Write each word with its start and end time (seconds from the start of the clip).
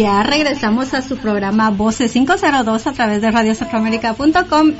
ya 0.00 0.22
regresamos 0.22 0.94
a 0.94 1.02
su 1.02 1.18
programa 1.18 1.68
Voces 1.68 2.12
502 2.12 2.86
a 2.86 2.92
través 2.92 3.20
de 3.20 3.30
radiocentroamérica.com 3.30 4.72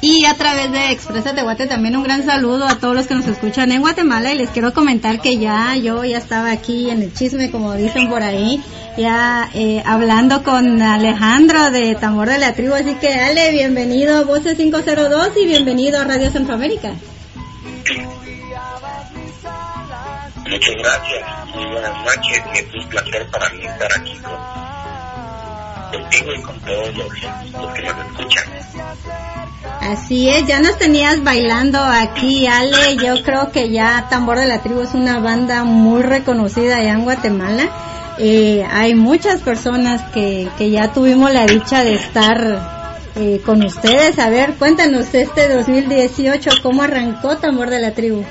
y 0.00 0.24
a 0.24 0.32
través 0.34 0.72
de 0.72 0.92
Expresa 0.92 1.34
de 1.34 1.42
Guate. 1.42 1.66
También 1.66 1.94
un 1.94 2.02
gran 2.02 2.24
saludo 2.24 2.66
a 2.66 2.76
todos 2.76 2.94
los 2.94 3.06
que 3.06 3.14
nos 3.14 3.26
escuchan 3.26 3.70
en 3.70 3.82
Guatemala. 3.82 4.32
Y 4.32 4.38
les 4.38 4.48
quiero 4.48 4.72
comentar 4.72 5.20
que 5.20 5.36
ya 5.36 5.76
yo 5.76 6.04
ya 6.04 6.16
estaba 6.16 6.52
aquí 6.52 6.88
en 6.88 7.02
el 7.02 7.12
chisme 7.12 7.50
como 7.50 7.74
dicen 7.74 8.08
por 8.08 8.22
ahí 8.22 8.62
ya 8.96 9.50
eh, 9.52 9.82
hablando 9.84 10.42
con 10.42 10.80
Alejandro 10.80 11.70
de 11.70 11.94
Tambor 11.94 12.30
de 12.30 12.38
la 12.38 12.54
Tribu. 12.54 12.72
Así 12.72 12.94
que 12.94 13.12
Ale 13.12 13.52
bienvenido 13.52 14.16
a 14.16 14.22
Voces 14.22 14.56
502 14.56 15.32
y 15.36 15.46
bienvenido 15.46 16.00
a 16.00 16.04
Radio 16.04 16.30
Centroamérica. 16.30 16.92
Muchas 20.48 20.74
gracias, 20.78 21.45
muy 21.56 21.66
buenas 21.72 22.04
noches 22.04 22.42
es 22.54 22.74
un 22.74 22.88
placer 22.88 23.26
para 23.30 23.48
mí 23.50 23.64
estar 23.64 23.90
aquí 23.98 24.12
contigo 25.90 26.30
y 26.36 26.42
con 26.42 26.60
todos 26.60 26.94
los, 26.94 27.12
que 27.14 27.82
nos 27.82 28.06
escuchan. 28.06 28.44
Así 29.80 30.28
es, 30.28 30.46
ya 30.46 30.60
nos 30.60 30.78
tenías 30.78 31.22
bailando 31.24 31.78
aquí, 31.78 32.46
Ale. 32.46 32.96
Yo 32.96 33.22
creo 33.22 33.52
que 33.52 33.70
ya 33.70 34.06
Tambor 34.10 34.38
de 34.38 34.46
la 34.46 34.60
Tribu 34.62 34.82
es 34.82 34.94
una 34.94 35.18
banda 35.20 35.64
muy 35.64 36.02
reconocida 36.02 36.76
allá 36.76 36.92
en 36.92 37.04
Guatemala. 37.04 37.68
Eh, 38.18 38.66
hay 38.70 38.94
muchas 38.94 39.40
personas 39.40 40.02
que, 40.12 40.48
que 40.58 40.70
ya 40.70 40.92
tuvimos 40.92 41.32
la 41.32 41.46
dicha 41.46 41.84
de 41.84 41.94
estar 41.94 43.10
eh, 43.14 43.40
con 43.44 43.64
ustedes. 43.64 44.18
A 44.18 44.28
ver, 44.28 44.54
cuéntanos 44.54 45.14
este 45.14 45.48
2018, 45.48 46.50
¿cómo 46.62 46.82
arrancó 46.82 47.38
Tambor 47.38 47.70
de 47.70 47.80
la 47.80 47.92
Tribu? 47.92 48.24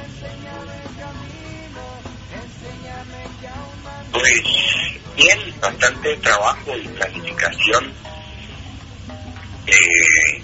Pues 4.18 4.44
bien, 5.18 5.38
bastante 5.60 6.16
trabajo 6.18 6.78
y 6.78 6.88
planificación. 6.88 7.94
Eh, 9.68 10.42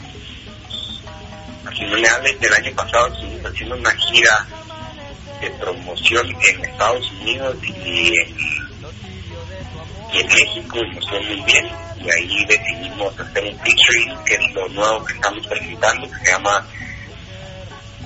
a 1.66 1.72
finales 1.72 2.40
del 2.42 2.54
año 2.54 2.76
pasado 2.76 3.08
estuvimos 3.08 3.50
haciendo 3.50 3.76
una 3.78 3.92
gira 3.92 4.46
de 5.40 5.52
promoción 5.52 6.28
en 6.50 6.66
Estados 6.66 7.10
Unidos 7.14 7.56
y 7.64 8.18
en, 8.18 8.38
y 10.12 10.20
en 10.20 10.28
México 10.28 10.78
y 10.78 10.96
nos 10.96 11.10
fue 11.10 11.22
muy 11.22 11.42
bien 11.44 11.70
y 11.98 12.10
ahí 12.10 12.46
decidimos 12.46 13.18
hacer 13.18 13.46
un 13.46 13.60
featuring 13.60 14.24
que 14.26 14.34
es 14.34 14.54
lo 14.54 14.68
nuevo 14.68 15.06
que 15.06 15.14
estamos 15.14 15.48
presentando 15.48 16.12
que 16.12 16.26
se 16.26 16.32
llama 16.32 16.68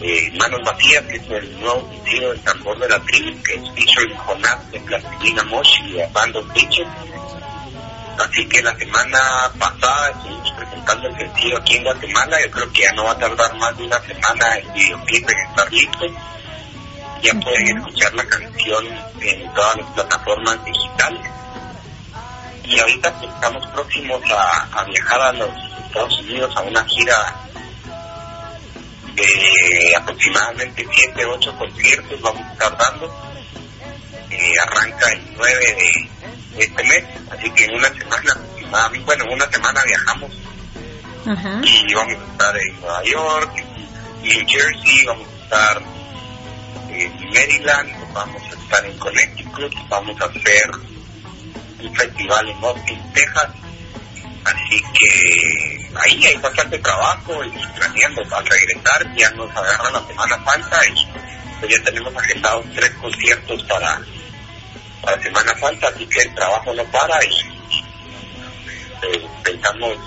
eh, 0.01 0.31
Manos 0.37 0.61
Vacías, 0.65 1.03
que 1.03 1.17
es 1.17 1.29
el 1.29 1.59
nuevo 1.59 1.89
sencillo 1.89 2.31
del 2.31 2.41
tambor 2.41 2.79
de 2.79 2.89
la 2.89 2.99
tribu, 2.99 3.41
que 3.43 3.53
es 3.55 3.61
featuring 3.73 4.15
Jonás 4.17 4.71
de 4.71 4.79
Plastilina 4.81 5.43
Mosh 5.43 5.79
y 5.85 6.01
Abandon 6.01 6.51
Bitches. 6.53 6.87
Así 8.17 8.47
que 8.47 8.61
la 8.61 8.75
semana 8.77 9.19
pasada 9.59 10.11
estuvimos 10.11 10.51
presentando 10.51 11.07
el 11.07 11.17
sencillo 11.17 11.57
aquí 11.57 11.77
en 11.77 11.83
Guatemala. 11.83 12.41
Yo 12.41 12.51
creo 12.51 12.71
que 12.71 12.81
ya 12.81 12.91
no 12.93 13.03
va 13.03 13.11
a 13.11 13.17
tardar 13.17 13.55
más 13.57 13.77
de 13.77 13.83
una 13.83 13.99
semana 14.01 14.57
el 14.57 14.71
videoclip 14.71 15.29
en 15.29 15.39
estar 15.39 15.71
listo. 15.71 16.05
Ya 17.21 17.33
pueden 17.33 17.77
escuchar 17.77 18.13
la 18.13 18.25
canción 18.25 18.85
en 19.19 19.53
todas 19.53 19.77
las 19.77 19.91
plataformas 19.91 20.65
digitales. 20.65 21.31
Y 22.63 22.79
ahorita 22.79 23.09
estamos 23.21 23.67
próximos 23.67 24.21
a, 24.31 24.79
a 24.79 24.83
viajar 24.85 25.21
a 25.21 25.31
los 25.33 25.49
Estados 25.85 26.19
Unidos 26.19 26.55
a 26.55 26.61
una 26.61 26.83
gira 26.85 27.35
de 29.15 29.95
aproximadamente 29.95 30.85
7, 30.91 31.25
8 31.25 31.57
conciertos 31.57 32.21
vamos 32.21 32.41
a 32.41 32.53
estar 32.53 32.77
dando. 32.77 33.35
Eh, 34.29 34.53
arranca 34.61 35.11
el 35.11 35.21
9 35.37 35.75
de 35.75 36.09
este 36.63 36.83
mes, 36.83 37.03
así 37.31 37.49
que 37.51 37.65
en 37.65 37.75
una 37.75 37.87
semana 37.89 38.31
aproximadamente, 38.31 39.05
bueno, 39.05 39.23
en 39.25 39.33
una 39.33 39.49
semana 39.49 39.83
viajamos. 39.85 40.31
Y 41.63 41.93
vamos 41.93 42.13
a 42.13 42.31
estar 42.31 42.57
en 42.57 42.81
Nueva 42.81 43.03
York, 43.03 43.63
New 44.21 44.45
Jersey, 44.47 45.05
vamos 45.05 45.27
a 45.27 45.43
estar 45.43 45.81
en 46.89 47.29
Maryland, 47.33 48.13
vamos 48.13 48.41
a 48.43 48.61
estar 48.61 48.85
en 48.85 48.97
Connecticut, 48.99 49.73
vamos 49.89 50.21
a 50.21 50.25
hacer 50.25 50.71
un 51.83 51.95
festival 51.95 52.49
en 52.49 52.63
Austin, 52.63 53.13
Texas, 53.13 53.49
así 54.45 54.81
que 54.99 55.74
ahí 56.03 56.25
hay 56.25 56.37
bastante 56.37 56.77
trabajo 56.79 57.43
y 57.43 57.51
planeando 57.77 58.35
al 58.35 58.45
regresar 58.45 59.15
ya 59.15 59.29
nos 59.31 59.49
agarra 59.55 59.91
la 59.91 60.07
Semana 60.07 60.43
Santa 60.45 60.81
y 60.87 61.07
pues 61.59 61.71
ya 61.71 61.83
tenemos 61.83 62.15
agendados 62.15 62.65
tres 62.75 62.89
conciertos 63.01 63.63
para, 63.63 64.01
para 65.01 65.21
Semana 65.21 65.57
Santa, 65.59 65.87
así 65.87 66.05
que 66.07 66.21
el 66.21 66.35
trabajo 66.35 66.73
no 66.73 66.83
para 66.85 67.23
y 67.25 67.55
eh, 69.03 69.27
pensamos 69.43 69.97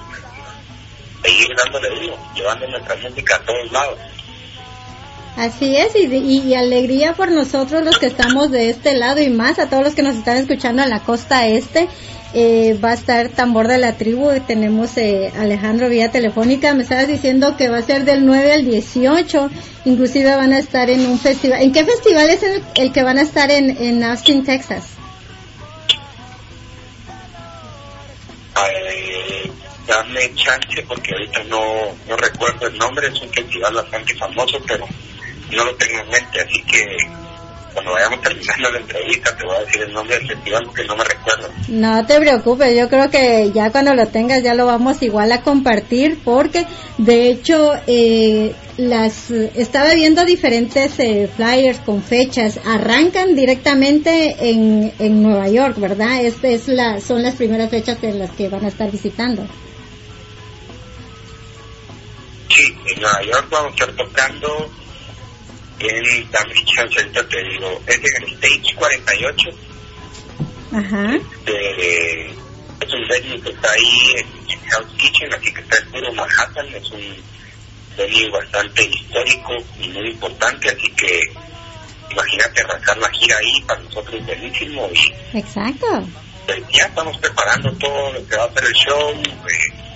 seguir 1.23 1.49
dándole 1.63 1.89
duro, 2.01 2.19
llevando 2.35 2.67
nuestra 2.69 2.97
música 2.97 3.37
a 3.37 3.41
todos 3.41 3.73
lados. 3.73 3.99
Así 5.37 5.77
es, 5.77 5.95
y, 5.95 6.07
y, 6.07 6.55
alegría 6.57 7.15
por 7.15 7.31
nosotros 7.31 7.85
los 7.85 7.97
que 7.99 8.07
estamos 8.07 8.51
de 8.51 8.71
este 8.71 8.97
lado 8.97 9.21
y 9.21 9.31
más 9.31 9.61
a 9.61 9.71
todos 9.71 9.85
los 9.85 9.95
que 9.95 10.03
nos 10.03 10.17
están 10.17 10.37
escuchando 10.37 10.83
en 10.83 10.91
la 10.91 11.01
costa 11.01 11.47
este. 11.47 11.89
Eh, 12.35 12.79
va 12.85 12.91
a 12.91 12.95
estar 12.95 13.31
Tambor 13.31 13.69
de 13.69 13.79
la 13.79 13.97
Tribu, 13.97 14.29
tenemos 14.47 14.99
eh, 14.99 15.33
Alejandro 15.39 15.89
vía 15.89 16.11
telefónica, 16.11 16.75
me 16.75 16.83
estabas 16.83 17.09
diciendo 17.09 17.57
que 17.57 17.71
va 17.71 17.79
a 17.79 17.83
ser 17.83 18.05
del 18.05 18.27
9 18.27 18.53
al 18.53 18.65
18, 18.67 19.51
inclusive 19.87 20.37
van 20.37 20.53
a 20.53 20.59
estar 20.59 20.91
en 20.91 21.07
un 21.07 21.19
festival. 21.19 21.63
¿En 21.63 21.73
qué 21.73 21.85
festival 21.85 22.29
es 22.29 22.43
el, 22.43 22.63
el 22.75 22.93
que 22.93 23.03
van 23.03 23.17
a 23.17 23.23
estar 23.23 23.51
en, 23.51 23.71
en 23.83 24.05
Austin, 24.05 24.45
Texas? 24.45 24.85
Eh, 28.57 29.51
dame 29.87 30.35
chance 30.35 30.85
porque 30.87 31.15
ahorita 31.15 31.45
no, 31.45 31.63
no 32.07 32.17
recuerdo 32.17 32.67
el 32.67 32.77
nombre, 32.77 33.09
es 33.09 33.23
un 33.23 33.31
festival 33.31 33.73
bastante 33.73 34.15
famoso, 34.17 34.61
pero 34.67 34.87
no 35.51 35.65
lo 35.65 35.75
tengo 35.77 36.01
en 36.01 36.09
mente, 36.11 36.41
así 36.43 36.63
que 36.65 36.85
cuando 37.73 37.93
vayamos 37.93 38.21
terminando 38.21 38.71
la 38.71 38.79
entrevista 38.79 39.37
te 39.37 39.45
voy 39.45 39.57
a 39.57 39.61
decir 39.61 39.83
el 39.83 39.93
nombre 39.93 40.19
del 40.19 40.29
festival 40.29 40.63
porque 40.65 40.85
no 40.85 40.97
me 40.97 41.05
recuerdo. 41.05 41.49
No 41.69 42.07
te 42.07 42.21
preocupes, 42.21 42.77
yo 42.77 42.89
creo 42.89 43.11
que 43.11 43.51
ya 43.53 43.71
cuando 43.71 43.95
lo 43.95 44.07
tengas 44.07 44.43
ya 44.43 44.55
lo 44.55 44.67
vamos 44.67 45.03
igual 45.03 45.33
a 45.33 45.43
compartir 45.43 46.19
porque 46.25 46.67
de 46.99 47.31
hecho 47.31 47.73
eh, 47.87 48.55
las 48.79 49.31
estaba 49.31 49.93
viendo 49.95 50.25
diferentes 50.25 50.99
eh, 50.99 51.29
flyers 51.35 51.81
con 51.81 52.03
fechas, 52.03 52.61
arrancan 52.65 53.35
directamente 53.35 54.37
en, 54.51 54.93
en 54.99 55.23
Nueva 55.23 55.49
York, 55.49 55.79
¿verdad? 55.79 56.23
Es, 56.23 56.37
es 56.43 56.69
la, 56.69 57.01
son 57.01 57.23
las 57.23 57.35
primeras 57.35 57.71
fechas 57.71 57.99
en 58.03 58.19
las 58.19 58.31
que 58.31 58.49
van 58.49 58.65
a 58.65 58.69
estar 58.69 58.91
visitando. 58.91 59.47
Sí, 62.49 62.75
en 62.87 63.01
Nueva 63.01 63.23
York 63.23 63.47
vamos 63.51 63.73
a 63.73 63.75
estar 63.75 63.93
tocando 63.95 64.71
en 65.81 66.31
Damage 66.31 66.65
Chance, 66.65 67.01
ahorita 67.01 67.29
te 67.29 67.43
digo, 67.45 67.83
es 67.87 67.97
en 67.97 68.23
el 68.25 68.33
Stage 68.35 68.75
48. 68.77 69.49
Ajá. 70.73 71.17
Este, 71.17 72.27
es 72.27 72.95
un 72.95 73.09
venue 73.09 73.41
que 73.41 73.51
está 73.51 73.71
ahí 73.73 74.15
en, 74.17 74.59
Hell's 74.69 74.93
Kitchen, 74.99 75.33
así 75.33 75.53
que 75.53 75.61
está 75.61 75.79
en 75.79 75.91
puro 75.91 76.13
Manhattan, 76.13 76.67
es 76.75 76.91
un 76.91 77.17
venue 77.97 78.31
bastante 78.31 78.85
histórico 78.85 79.53
y 79.81 79.89
muy 79.89 80.11
importante, 80.11 80.69
así 80.69 80.91
que 80.93 81.21
imagínate 82.11 82.63
arrancar 82.63 82.99
la 82.99 83.11
gira 83.11 83.37
ahí, 83.39 83.61
para 83.63 83.81
nosotros 83.81 84.15
es 84.21 84.27
buenísimo 84.27 84.91
y 84.93 85.39
Exacto. 85.39 86.07
pues, 86.47 86.63
ya 86.71 86.85
estamos 86.85 87.17
preparando 87.19 87.73
todo 87.79 88.13
lo 88.13 88.27
que 88.27 88.37
va 88.37 88.45
a 88.45 88.53
ser 88.53 88.65
el 88.65 88.73
show, 88.75 89.11
eh, 89.11 89.88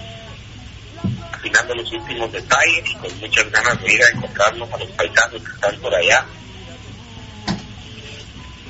los 1.74 1.92
últimos 1.92 2.32
detalles 2.32 2.90
y 2.90 2.94
con 2.94 3.20
muchas 3.20 3.50
ganas 3.50 3.80
de 3.80 3.92
ir 3.92 4.00
a 4.02 4.16
encontrarnos 4.16 4.72
a 4.72 4.78
los 4.78 4.88
paisanos 4.90 5.42
que 5.42 5.52
están 5.52 5.76
por 5.80 5.94
allá. 5.94 6.26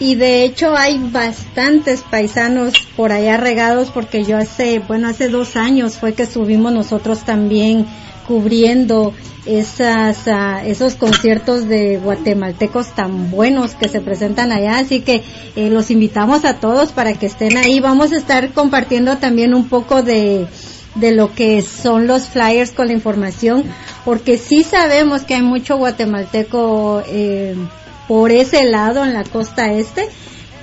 Y 0.01 0.17
de 0.17 0.45
hecho 0.45 0.77
hay 0.77 0.99
bastantes 0.99 2.03
paisanos 2.03 2.75
por 2.97 3.13
allá 3.13 3.37
regados 3.37 3.91
porque 3.91 4.25
yo 4.25 4.37
hace, 4.37 4.81
bueno, 4.81 5.09
hace 5.09 5.29
dos 5.29 5.55
años 5.57 5.97
fue 5.97 6.15
que 6.15 6.27
subimos 6.27 6.73
nosotros 6.73 7.25
también 7.25 7.87
cubriendo 8.27 9.15
esas, 9.47 10.27
uh, 10.27 10.65
esos 10.65 10.95
conciertos 10.95 11.69
de 11.69 11.99
guatemaltecos 11.99 12.95
tan 12.95 13.31
buenos 13.31 13.75
que 13.75 13.89
se 13.89 14.01
presentan 14.01 14.51
allá. 14.51 14.79
Así 14.79 15.03
que 15.03 15.23
eh, 15.57 15.71
los 15.71 15.91
invitamos 15.91 16.45
a 16.45 16.59
todos 16.59 16.91
para 16.93 17.15
que 17.15 17.27
estén 17.27 17.57
ahí. 17.57 17.79
Vamos 17.81 18.13
a 18.13 18.17
estar 18.17 18.53
compartiendo 18.53 19.19
también 19.19 19.55
un 19.55 19.69
poco 19.69 20.03
de, 20.03 20.47
de 20.95 21.13
lo 21.13 21.35
que 21.35 21.63
son 21.63 22.07
los 22.07 22.29
flyers 22.29 22.71
con 22.71 22.89
la 22.89 22.93
información, 22.93 23.65
porque 24.05 24.39
sí 24.39 24.63
sabemos 24.63 25.23
que 25.23 25.35
hay 25.35 25.43
mucho 25.43 25.77
guatemalteco 25.77 27.03
eh, 27.07 27.55
por 28.09 28.31
ese 28.31 28.65
lado 28.65 29.05
en 29.05 29.15
la 29.15 29.25
costa 29.25 29.73
este 29.73 30.09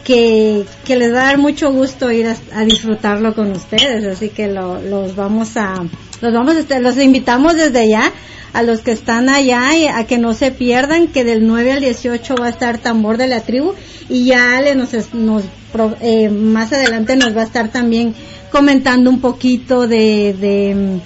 que, 0.04 0.66
que 0.86 0.96
les 0.96 1.14
va 1.14 1.22
a 1.22 1.26
dar 1.26 1.38
mucho 1.38 1.72
gusto 1.72 2.12
ir 2.12 2.28
a, 2.28 2.64
disfrutarlo 2.64 3.36
con 3.36 3.52
ustedes, 3.52 4.06
así 4.06 4.30
que 4.30 4.48
lo, 4.48 4.82
los 4.82 5.16
vamos 5.16 5.56
a, 5.58 5.84
los 6.22 6.34
vamos 6.34 6.56
a, 6.72 6.80
los 6.80 6.98
invitamos 6.98 7.56
desde 7.56 7.90
ya 7.90 8.12
a 8.54 8.64
los 8.64 8.82
que 8.82 8.92
están 8.92 9.30
allá 9.30 9.76
y 9.76 9.86
a 9.86 10.06
que 10.06 10.18
no 10.18 10.34
se 10.34 10.52
pierdan 10.52 11.08
que 11.08 11.24
del 11.24 11.46
9 11.46 11.74
al 11.74 11.82
18 11.82 12.36
va 12.36 12.48
a 12.48 12.50
estar 12.50 12.80
Tambor 12.80 13.18
de 13.18 13.28
la 13.28 13.42
Tribu 13.42 13.74
y 14.10 14.26
ya 14.26 14.60
le 14.62 14.74
nos, 14.76 14.92
nos 15.14 15.44
eh, 16.02 16.30
más 16.30 16.74
adelante 16.74 17.16
nos 17.16 17.36
va 17.38 17.42
a 17.42 17.46
estar 17.46 17.70
también 17.70 18.16
comentando 18.52 19.10
un 19.10 19.22
poquito 19.22 19.88
de, 19.88 20.34
de 20.34 21.00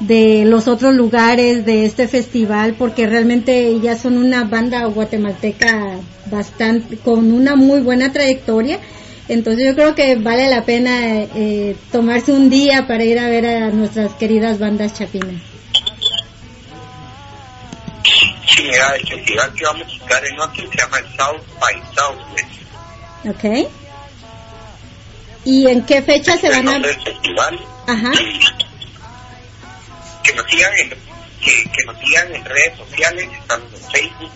de 0.00 0.44
los 0.44 0.68
otros 0.68 0.94
lugares 0.94 1.64
de 1.66 1.84
este 1.84 2.06
festival 2.06 2.74
porque 2.78 3.06
realmente 3.06 3.78
ya 3.80 3.96
son 3.96 4.16
una 4.16 4.44
banda 4.44 4.84
guatemalteca 4.84 5.96
bastante 6.26 6.96
con 6.98 7.32
una 7.32 7.56
muy 7.56 7.80
buena 7.80 8.12
trayectoria. 8.12 8.78
Entonces 9.28 9.66
yo 9.66 9.74
creo 9.74 9.94
que 9.94 10.16
vale 10.16 10.48
la 10.48 10.64
pena 10.64 11.22
eh, 11.34 11.76
tomarse 11.92 12.32
un 12.32 12.48
día 12.48 12.86
para 12.86 13.04
ir 13.04 13.18
a 13.18 13.28
ver 13.28 13.46
a 13.46 13.70
nuestras 13.70 14.14
queridas 14.14 14.58
bandas 14.58 14.94
chapinas 14.94 15.42
Sí, 18.46 18.62
mira, 18.62 18.96
el 18.96 19.06
festival 19.06 19.52
que 19.52 19.64
vamos 19.64 19.86
a 19.86 20.04
estar 20.04 20.24
en 20.24 20.40
otro 20.40 20.70
se 20.70 20.78
llama 20.78 20.96
South 21.16 21.42
by 21.60 21.74
Southwest. 21.94 22.48
¿Y 25.48 25.66
en 25.66 25.84
qué 25.86 26.02
fecha 26.02 26.36
se 26.36 26.48
van 26.50 26.68
a...? 26.68 26.80
festival. 26.80 27.58
Ajá 27.86 28.12
que 30.28 30.34
nos 30.34 30.50
sigan 30.50 30.72
en, 30.78 30.90
que, 31.40 31.84
nos 31.86 31.98
sigan 32.00 32.34
en 32.34 32.44
redes 32.44 32.76
sociales, 32.76 33.28
estamos 33.32 33.72
en 33.72 33.90
Facebook, 33.90 34.32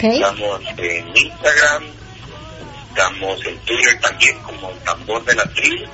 estamos 0.00 0.60
en 0.76 1.16
Instagram, 1.16 1.84
estamos 2.88 3.46
en 3.46 3.58
Twitter 3.60 4.00
también 4.00 4.38
como 4.42 4.70
el 4.70 4.78
tambor 4.80 5.24
de 5.24 5.34
la 5.34 5.44
tribu 5.52 5.84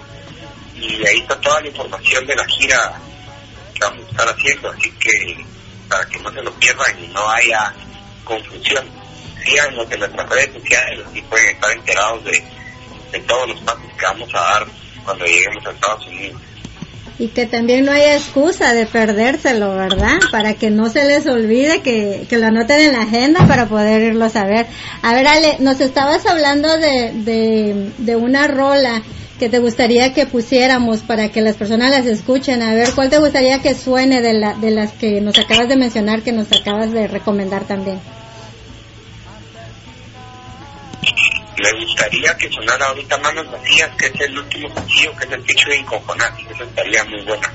y 0.75 1.07
ahí 1.07 1.19
está 1.21 1.41
toda 1.41 1.61
la 1.63 1.69
información 1.69 2.27
de 2.27 2.37
la 2.37 2.45
gira 2.47 3.01
que 3.75 3.81
vamos 3.81 4.07
a 4.07 4.11
estar 4.11 4.29
haciendo, 4.29 4.71
así 4.71 4.91
que 4.93 5.45
para 5.89 6.05
que 6.07 6.19
no 6.19 6.33
se 6.33 6.43
lo 6.43 6.53
pierdan 6.55 7.05
y 7.05 7.07
no 7.09 7.31
haya 7.31 7.75
confusión, 8.25 8.87
síganos 9.45 9.91
en 9.91 10.01
nuestras 10.01 10.29
redes 10.29 10.53
sociales 10.53 11.07
y 11.15 11.23
pueden 11.23 11.49
estar 11.55 11.71
enterados 11.71 12.25
de, 12.25 12.45
de 13.13 13.21
todos 13.21 13.49
los 13.49 13.52
pasos 13.65 13.83
vamos 14.03 14.29
a 14.35 14.39
dar 14.39 14.67
cuando 15.05 15.25
lleguemos 15.25 15.67
a 15.67 15.71
Estados 15.71 16.07
Unidos 16.07 16.41
y 17.19 17.29
que 17.29 17.47
también 17.47 17.85
no 17.85 17.93
haya 17.93 18.17
excusa 18.17 18.73
de 18.73 18.87
perdérselo, 18.87 19.77
¿verdad? 19.77 20.19
Para 20.33 20.55
que 20.55 20.71
no 20.71 20.89
se 20.89 21.05
les 21.05 21.27
olvide 21.27 21.81
que, 21.81 22.27
que 22.29 22.39
lo 22.39 22.47
anoten 22.47 22.81
en 22.81 22.93
la 22.93 23.03
agenda 23.03 23.47
para 23.47 23.67
poder 23.67 24.03
irlo 24.03 24.25
a 24.25 24.45
ver. 24.45 24.67
A 25.03 25.15
ver, 25.15 25.27
Ale, 25.27 25.57
nos 25.61 25.81
estabas 25.81 26.27
hablando 26.27 26.77
de, 26.79 27.13
de, 27.15 27.93
de 27.99 28.17
una 28.17 28.49
rola 28.49 29.03
que 29.39 29.49
te 29.49 29.59
gustaría 29.59 30.13
que 30.15 30.27
pusiéramos 30.27 31.01
para 31.01 31.29
que 31.29 31.43
las 31.43 31.57
personas 31.57 31.91
las 31.91 32.07
escuchen. 32.07 32.63
A 32.63 32.75
ver, 32.75 32.91
¿cuál 32.93 33.11
te 33.11 33.19
gustaría 33.19 33.61
que 33.61 33.75
suene 33.75 34.21
de, 34.21 34.35
la, 34.35 34.55
de 34.55 34.71
las 34.71 34.93
que 34.93 35.21
nos 35.21 35.39
acabas 35.39 35.69
de 35.69 35.77
mencionar, 35.77 36.23
que 36.23 36.33
nos 36.33 36.51
acabas 36.53 36.93
de 36.93 37.07
recomendar 37.09 37.65
también? 37.65 38.01
Me 41.63 41.85
gustaría 41.85 42.37
que 42.37 42.51
sonara 42.51 42.87
ahorita 42.87 43.19
Manos 43.19 43.51
Vacías, 43.51 43.91
que 43.97 44.07
es 44.07 44.21
el 44.21 44.39
último 44.39 44.69
sencillo, 44.75 45.15
que 45.17 45.25
es 45.27 45.33
el 45.33 45.43
featuring 45.45 45.85
con 45.85 46.01
Jonás, 46.01 46.33
eso 46.51 46.65
estaría 46.65 47.05
muy 47.05 47.23
buena. 47.25 47.53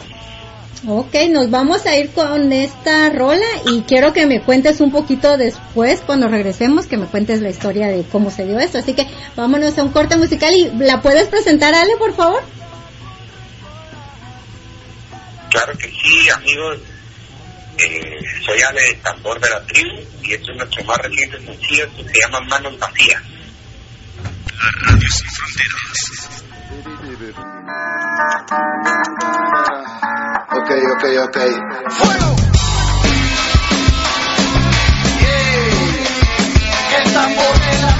Ok, 0.88 1.13
nos 1.30 1.50
vamos 1.50 1.86
a 1.86 1.95
ir 1.98 2.12
con 2.12 2.54
esta 2.54 3.09
rola 3.09 3.45
y 3.65 3.81
quiero 3.81 4.13
que 4.13 4.27
me 4.27 4.42
cuentes 4.42 4.80
un 4.80 4.92
poquito 4.92 5.36
después, 5.36 6.01
cuando 6.06 6.27
regresemos, 6.27 6.86
que 6.86 6.98
me 6.98 7.07
cuentes 7.07 7.42
la 7.42 7.50
historia 7.50 7.88
de 7.88 8.04
cómo 8.04 8.30
se 8.31 8.45
dio 8.45 8.59
esto. 8.59 8.77
Así 8.77 8.94
que 8.94 9.07
vámonos 9.36 9.77
a 9.77 9.83
un 9.83 9.92
corte 9.92 10.18
musical 10.18 10.53
y 10.53 10.69
¿la 10.77 11.01
puedes 11.01 11.27
presentar, 11.27 11.74
Ale, 11.74 11.98
por 11.98 12.15
favor? 12.15 12.44
Claro 15.50 15.77
que 15.77 15.88
sí, 15.88 16.30
amigos. 16.30 16.77
Eh, 17.80 18.18
soy 18.45 18.62
Ale 18.62 18.81
de 18.81 18.94
Tambor 18.95 19.39
de 19.39 19.50
la 19.50 19.62
Tribu 19.65 19.98
y 20.24 20.33
este 20.33 20.51
es 20.51 20.57
nuestro 20.57 20.83
más 20.86 20.98
reciente 20.98 21.38
sencillo 21.39 21.88
que 21.95 22.03
se 22.03 22.19
llama 22.21 22.39
Manos 22.42 22.77
Vacías. 22.80 23.21
La 24.57 24.71
radio 24.71 25.07
sin 25.09 25.30
fronteras. 25.30 26.00
Ok, 30.51 30.69
ok, 30.94 31.04
ok. 31.25 31.38
¡Fuego! 31.92 32.30
Yeah. 35.19 35.57
El 36.98 37.07
tambor 37.13 37.56
de 37.59 37.74
la 37.81 37.92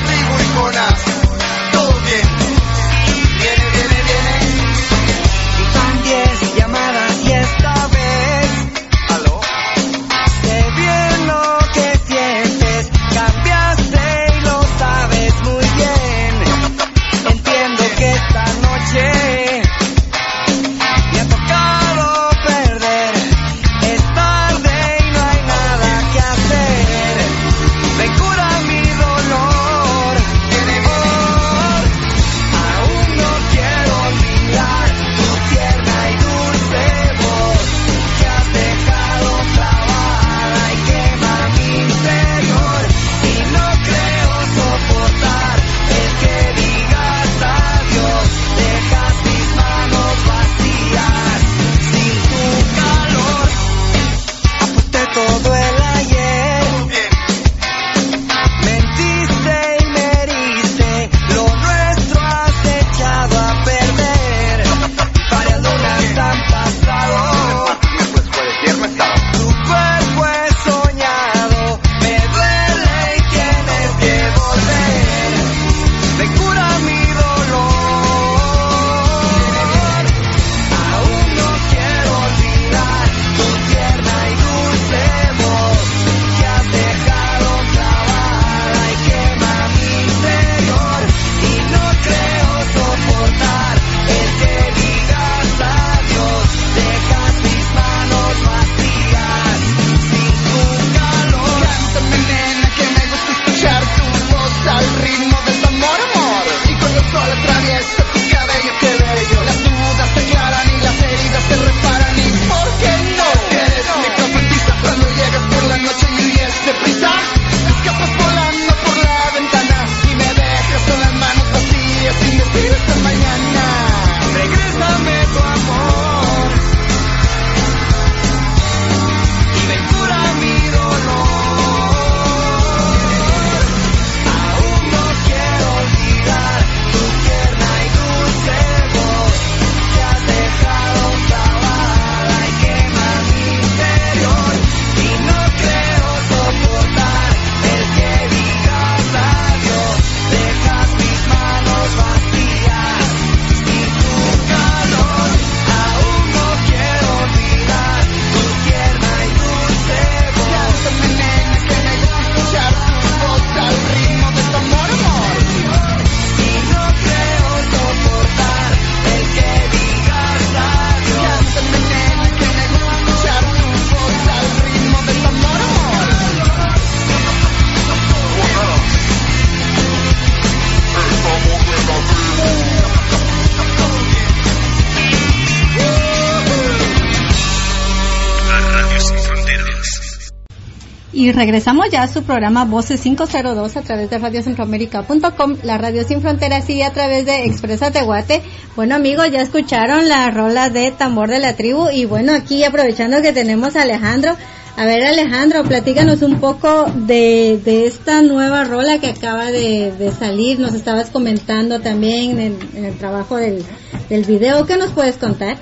Y 191.18 191.32
regresamos 191.32 191.90
ya 191.90 192.04
a 192.04 192.08
su 192.08 192.22
programa 192.22 192.64
Voces 192.64 193.02
502 193.02 193.76
a 193.76 193.82
través 193.82 194.08
de 194.08 194.20
radiocentroamérica.com, 194.20 195.56
la 195.64 195.80
radio 195.80 196.04
sin 196.04 196.22
fronteras 196.22 196.70
y 196.70 196.84
a 196.84 196.94
través 196.94 197.26
de 197.26 197.46
Expresa 197.46 197.90
Tehuate. 197.90 198.44
Bueno 198.76 198.94
amigos, 198.94 199.32
ya 199.32 199.42
escucharon 199.42 200.08
la 200.08 200.30
rola 200.30 200.70
de 200.70 200.92
Tambor 200.92 201.32
de 201.32 201.40
la 201.40 201.56
Tribu 201.56 201.90
y 201.90 202.06
bueno, 202.06 202.36
aquí 202.36 202.64
aprovechando 202.64 203.20
que 203.24 203.34
tenemos 203.34 203.76
a 203.76 203.82
Alejandro, 203.82 204.36
a 204.76 204.86
ver 204.86 205.04
Alejandro, 205.06 205.64
platícanos 205.64 206.22
un 206.22 206.40
poco 206.40 206.86
de, 206.86 207.60
de 207.66 207.88
esta 207.88 208.22
nueva 208.22 208.64
rola 208.66 209.00
que 209.00 209.08
acaba 209.08 209.46
de, 209.46 210.14
salir, 210.20 210.60
nos 210.60 210.76
estabas 210.76 211.10
comentando 211.10 211.80
también 211.80 212.40
en, 212.40 212.60
en 212.76 212.86
el 212.86 212.96
trabajo 212.96 213.38
del, 213.38 213.66
del 214.08 214.24
video, 214.24 214.68
¿qué 214.68 214.78
nos 214.78 214.92
puedes 214.92 215.18
contar? 215.18 215.58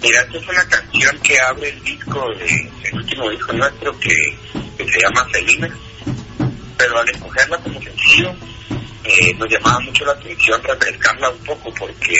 Mira, 0.00 0.22
esta 0.22 0.38
es 0.38 0.48
una 0.48 0.68
canción 0.68 1.18
que 1.20 1.40
abre 1.40 1.68
el 1.70 1.82
disco, 1.82 2.24
de, 2.38 2.70
el 2.84 2.94
último 2.94 3.30
disco 3.30 3.52
nuestro 3.52 3.98
que, 3.98 4.10
se 4.78 5.00
llama 5.00 5.26
Selina, 5.32 5.76
pero 6.76 6.98
al 7.00 7.08
escogerla 7.08 7.58
como 7.58 7.82
sencillo 7.82 8.32
eh, 9.02 9.34
nos 9.34 9.50
llamaba 9.50 9.80
mucho 9.80 10.04
la 10.04 10.12
atención 10.12 10.62
refrescarla 10.62 11.30
un 11.30 11.38
poco 11.38 11.74
porque 11.74 12.14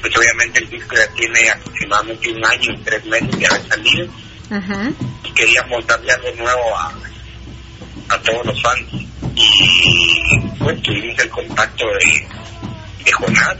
pues 0.00 0.16
obviamente 0.16 0.60
el 0.60 0.70
disco 0.70 0.96
ya 0.96 1.06
tiene 1.14 1.50
aproximadamente 1.50 2.32
un 2.32 2.46
año 2.46 2.72
y 2.72 2.82
tres 2.82 3.04
meses 3.04 3.38
de 3.38 3.46
haber 3.46 3.68
salido 3.68 4.08
y 5.22 5.30
queríamos 5.32 5.86
darle 5.86 6.12
algo 6.12 6.30
nuevo 6.38 6.76
a, 6.76 6.94
a 8.08 8.18
todos 8.22 8.46
los 8.46 8.62
fans. 8.62 8.86
Y 9.34 10.40
pues 10.58 10.80
tuvimos 10.82 11.18
el 11.18 11.28
contacto 11.28 11.84
de, 11.86 12.26
de 13.04 13.12
Jonás 13.12 13.56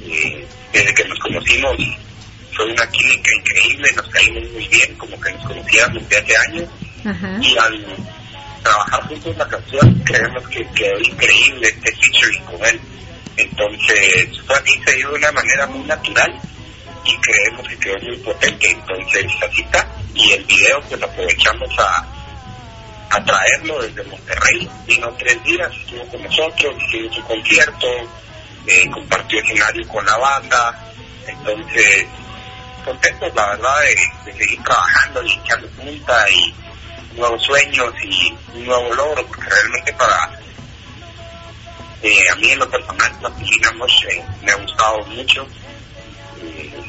eh, 0.00 0.46
desde 0.72 0.94
que 0.94 1.04
nos 1.04 1.18
conocimos 1.18 1.76
fue 2.54 2.72
una 2.72 2.86
química 2.90 3.30
increíble, 3.38 3.88
nos 3.96 4.08
caímos 4.08 4.50
muy 4.52 4.68
bien, 4.68 4.94
como 4.96 5.20
que 5.20 5.32
nos 5.32 5.46
conocíamos 5.46 6.08
desde 6.08 6.36
hace 6.36 6.48
años. 6.48 6.68
Y 7.40 7.56
al 7.56 7.96
trabajar 8.62 9.02
juntos 9.08 9.36
la 9.36 9.48
canción, 9.48 10.02
creemos 10.04 10.48
que 10.48 10.66
quedó 10.74 10.98
increíble 10.98 11.68
este 11.68 11.92
featuring 11.92 12.44
con 12.44 12.64
él. 12.66 12.80
Entonces, 13.36 14.40
fue 14.46 14.56
así, 14.56 14.80
se 14.84 14.96
dio 14.96 15.10
de 15.10 15.16
una 15.16 15.32
manera 15.32 15.66
muy 15.66 15.86
natural 15.86 16.40
y 17.04 17.16
creemos 17.16 17.68
que 17.68 17.78
quedó 17.78 17.98
muy 18.00 18.16
potente. 18.18 18.70
Entonces, 18.70 19.26
así 19.48 19.62
está. 19.62 19.88
Y 20.14 20.32
el 20.32 20.44
video, 20.44 20.80
pues 20.88 21.02
aprovechamos 21.02 21.70
a, 21.78 22.06
a 23.10 23.24
traerlo 23.24 23.82
desde 23.82 24.02
Monterrey. 24.04 24.68
Vino 24.86 25.08
tres 25.18 25.42
días, 25.44 25.72
estuvo 25.74 26.06
con 26.08 26.22
nosotros, 26.22 26.74
hicimos 26.86 27.14
su 27.14 27.22
concierto, 27.22 27.86
eh, 28.66 28.90
compartió 28.92 29.40
escenario 29.40 29.88
con 29.88 30.04
la 30.04 30.18
banda. 30.18 30.92
Entonces, 31.26 32.06
contentos, 32.84 33.34
la 33.34 33.50
verdad, 33.50 33.80
de, 34.24 34.32
seguir 34.32 34.62
trabajando 34.62 35.22
y 35.22 35.32
echando 35.32 35.68
punta 35.70 36.30
y 36.30 36.54
nuevos 37.16 37.42
sueños 37.42 37.92
y 38.04 38.32
un 38.54 38.64
nuevo 38.66 38.94
logro, 38.94 39.26
porque 39.26 39.48
realmente 39.48 39.92
para 39.94 40.40
eh, 42.02 42.30
a 42.32 42.34
mí 42.36 42.50
en 42.50 42.58
lo 42.58 42.70
personal 42.70 43.12
la 43.20 43.30
piscina 43.30 43.68
eh, 44.08 44.24
me 44.42 44.52
ha 44.52 44.54
gustado 44.56 44.98
mucho 45.06 45.46
eh, 46.42 46.82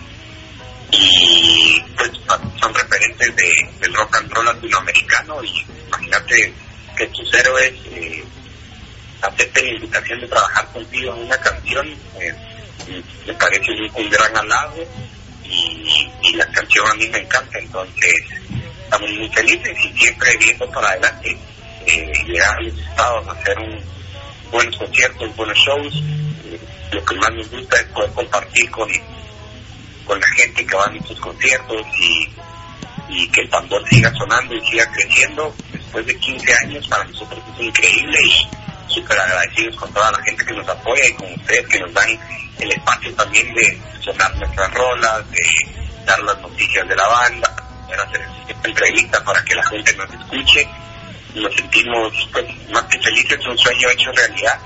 y 0.91 1.81
pues 1.97 2.11
son 2.59 2.73
referentes 2.73 3.35
de, 3.35 3.51
del 3.81 3.93
rock 3.93 4.15
and 4.15 4.31
roll 4.31 4.45
latinoamericano 4.45 5.43
y 5.43 5.65
imagínate 5.87 6.53
que 6.95 7.07
tus 7.07 7.33
héroes 7.33 7.73
eh, 7.87 8.23
acepten 9.21 9.65
la 9.65 9.73
invitación 9.73 10.21
de 10.21 10.27
trabajar 10.27 10.67
contigo 10.71 11.13
en 11.13 11.23
una 11.23 11.37
canción 11.37 11.87
me 13.27 13.33
parece 13.33 13.71
un, 13.71 14.03
un 14.03 14.09
gran 14.09 14.37
halago 14.37 14.85
y, 15.51 16.35
la 16.35 16.45
canción 16.47 16.87
a 16.87 16.93
mí 16.93 17.07
me 17.09 17.19
encanta, 17.19 17.59
entonces 17.59 18.13
estamos 18.83 19.09
muy 19.11 19.29
felices 19.29 19.77
y 19.83 19.97
siempre 19.97 20.37
viendo 20.37 20.69
para 20.71 20.89
adelante, 20.89 21.37
eh, 21.85 22.11
llegar 22.25 22.57
a 22.57 22.61
los 22.61 22.77
estados, 22.77 23.27
hacer 23.27 23.59
un, 23.59 23.79
buenos 24.51 24.77
conciertos, 24.77 25.35
buenos 25.35 25.57
shows. 25.57 26.03
Lo 26.91 27.05
que 27.05 27.15
más 27.15 27.31
nos 27.31 27.49
gusta 27.49 27.77
es 27.77 27.83
poder 27.85 28.11
compartir 28.11 28.69
con, 28.71 28.89
con 30.05 30.19
la 30.19 30.27
gente 30.37 30.65
que 30.65 30.75
va 30.75 30.85
a 30.85 30.89
nuestros 30.89 31.19
conciertos 31.19 31.81
y, 31.99 32.29
y 33.09 33.27
que 33.29 33.41
el 33.41 33.49
tambor 33.49 33.87
siga 33.89 34.11
sonando 34.13 34.55
y 34.55 34.61
siga 34.69 34.85
creciendo. 34.91 35.53
Después 35.71 36.05
de 36.05 36.17
15 36.17 36.53
años, 36.63 36.87
para 36.87 37.03
nosotros 37.05 37.41
es 37.55 37.65
increíble 37.65 38.17
y 38.25 38.93
súper 38.93 39.19
agradecidos 39.19 39.75
con 39.77 39.93
toda 39.93 40.11
la 40.11 40.23
gente 40.23 40.45
que 40.45 40.53
nos 40.53 40.67
apoya 40.67 41.07
y 41.07 41.13
con 41.13 41.33
ustedes 41.33 41.67
que 41.67 41.79
nos 41.79 41.93
dan 41.93 42.09
el 42.61 42.71
espacio 42.71 43.13
también 43.15 43.53
de 43.53 43.77
sonar 43.99 44.35
nuestras 44.37 44.73
rolas, 44.73 45.29
de 45.31 45.41
dar 46.05 46.19
las 46.19 46.39
noticias 46.39 46.87
de 46.87 46.95
la 46.95 47.07
banda, 47.07 47.55
de 47.87 47.95
hacer 47.95 48.21
entrevistas 48.63 49.21
para 49.21 49.43
que 49.43 49.55
la 49.55 49.63
gente 49.67 49.95
nos 49.95 50.13
escuche. 50.13 50.67
Nos 51.35 51.53
sentimos 51.55 52.29
pues, 52.31 52.45
más 52.71 52.83
que 52.83 52.99
felices, 52.99 53.39
es 53.39 53.47
un 53.47 53.57
sueño 53.57 53.89
hecho 53.89 54.11
realidad. 54.11 54.59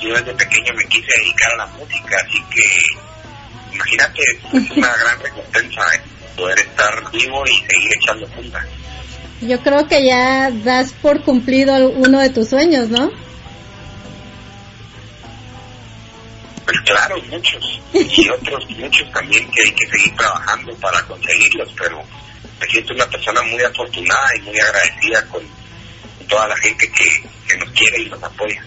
Yo 0.00 0.14
desde 0.14 0.34
pequeño 0.34 0.72
me 0.74 0.84
quise 0.86 1.08
dedicar 1.18 1.52
a 1.52 1.56
la 1.56 1.66
música, 1.66 2.16
así 2.16 2.42
que 2.50 3.74
imagínate, 3.74 4.22
es 4.52 4.70
una 4.70 4.96
gran 4.96 5.20
recompensa 5.20 5.80
¿eh? 5.94 6.00
poder 6.36 6.58
estar 6.58 7.10
vivo 7.10 7.44
y 7.46 7.54
seguir 7.54 7.90
echando 8.00 8.26
punta. 8.28 8.64
Yo 9.40 9.60
creo 9.60 9.86
que 9.86 10.04
ya 10.04 10.50
das 10.50 10.92
por 10.92 11.22
cumplido 11.22 11.90
uno 11.90 12.20
de 12.20 12.30
tus 12.30 12.48
sueños, 12.48 12.88
¿no? 12.88 13.10
Pues 16.66 16.80
claro, 16.80 17.22
muchos. 17.30 17.80
Y 17.92 18.28
otros 18.28 18.68
muchos 18.70 19.10
también 19.12 19.48
que 19.52 19.62
hay 19.62 19.72
que 19.72 19.86
seguir 19.86 20.16
trabajando 20.16 20.74
para 20.76 21.00
conseguirlos, 21.06 21.72
pero 21.78 22.02
me 22.60 22.66
siento 22.66 22.92
una 22.92 23.06
persona 23.06 23.40
muy 23.42 23.62
afortunada 23.62 24.28
y 24.36 24.40
muy 24.42 24.58
agradecida 24.58 25.26
con 25.28 25.42
toda 26.28 26.48
la 26.48 26.56
gente 26.56 26.90
que, 26.90 27.56
nos 27.56 27.70
quiere 27.70 28.02
y 28.02 28.10
nos 28.10 28.22
apoya. 28.22 28.62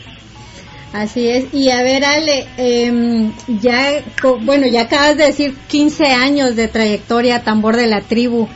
Así 0.93 1.29
es. 1.29 1.53
Y 1.53 1.69
a 1.69 1.83
ver, 1.83 2.05
Ale, 2.05 2.47
eh, 2.57 3.31
ya, 3.59 4.01
bueno, 4.41 4.65
ya 4.65 4.83
acabas 4.83 5.17
de 5.17 5.25
decir 5.25 5.55
15 5.67 6.05
años 6.13 6.55
de 6.55 6.69
trayectoria 6.69 7.43
Tambor 7.43 7.75
de 7.75 7.87
la 7.87 8.01
Tribu. 8.01 8.47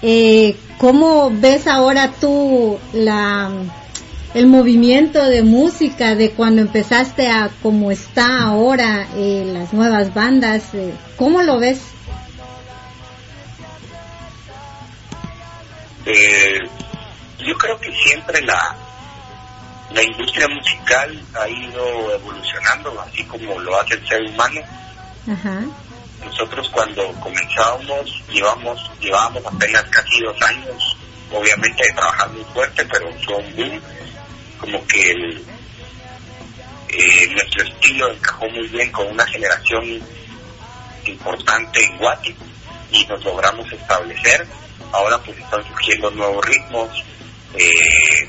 Eh, 0.00 0.56
¿Cómo 0.78 1.30
ves 1.30 1.66
ahora 1.66 2.12
tú 2.20 2.78
la 2.92 3.50
el 4.34 4.46
movimiento 4.46 5.24
de 5.24 5.42
música 5.42 6.14
de 6.14 6.30
cuando 6.30 6.62
empezaste 6.62 7.28
a 7.28 7.50
como 7.62 7.90
está 7.90 8.44
ahora 8.44 9.06
eh, 9.14 9.44
las 9.46 9.72
nuevas 9.72 10.14
bandas 10.14 10.74
eh, 10.74 10.94
cómo 11.16 11.42
lo 11.42 11.58
ves 11.58 11.80
eh, 16.06 16.58
yo 17.38 17.54
creo 17.58 17.78
que 17.78 17.92
siempre 17.92 18.40
la 18.42 18.76
la 19.94 20.02
industria 20.02 20.48
musical 20.48 21.22
ha 21.34 21.48
ido 21.48 22.14
evolucionando 22.14 22.98
así 23.00 23.22
como 23.24 23.58
lo 23.60 23.78
hace 23.78 23.94
el 23.94 24.08
ser 24.08 24.22
humano. 24.22 24.60
Nosotros 26.24 26.70
cuando 26.70 27.12
comenzábamos 27.20 28.22
llevamos 28.30 28.90
llevábamos 29.00 29.44
apenas 29.44 29.82
casi 29.90 30.20
dos 30.24 30.40
años 30.42 30.96
obviamente 31.30 31.82
de 31.84 31.92
trabajar 31.92 32.30
muy 32.30 32.44
fuerte 32.54 32.86
pero 32.90 33.12
fue 33.24 33.36
un 33.36 33.56
boom 33.56 33.80
como 34.62 34.86
que 34.86 35.10
el, 35.10 35.44
eh, 36.88 37.28
nuestro 37.32 37.64
estilo 37.64 38.12
encajó 38.12 38.48
muy 38.48 38.68
bien 38.68 38.92
con 38.92 39.08
una 39.08 39.26
generación 39.26 40.00
importante 41.04 41.84
en 41.84 41.98
Guati 41.98 42.34
y 42.92 43.06
nos 43.06 43.24
logramos 43.24 43.70
establecer. 43.72 44.46
Ahora 44.92 45.18
pues 45.18 45.36
están 45.36 45.66
surgiendo 45.66 46.10
nuevos 46.12 46.46
ritmos, 46.46 47.04
eh, 47.54 48.28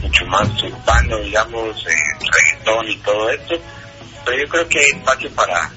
mucho 0.00 0.24
más 0.26 0.48
urbano, 0.62 1.18
digamos, 1.18 1.86
eh, 1.86 2.26
reggaetón 2.30 2.88
y 2.88 2.96
todo 2.98 3.30
esto. 3.30 3.54
Pero 4.24 4.38
yo 4.38 4.48
creo 4.48 4.68
que 4.68 4.78
hay 4.78 4.90
espacio 4.90 5.30
para 5.34 5.70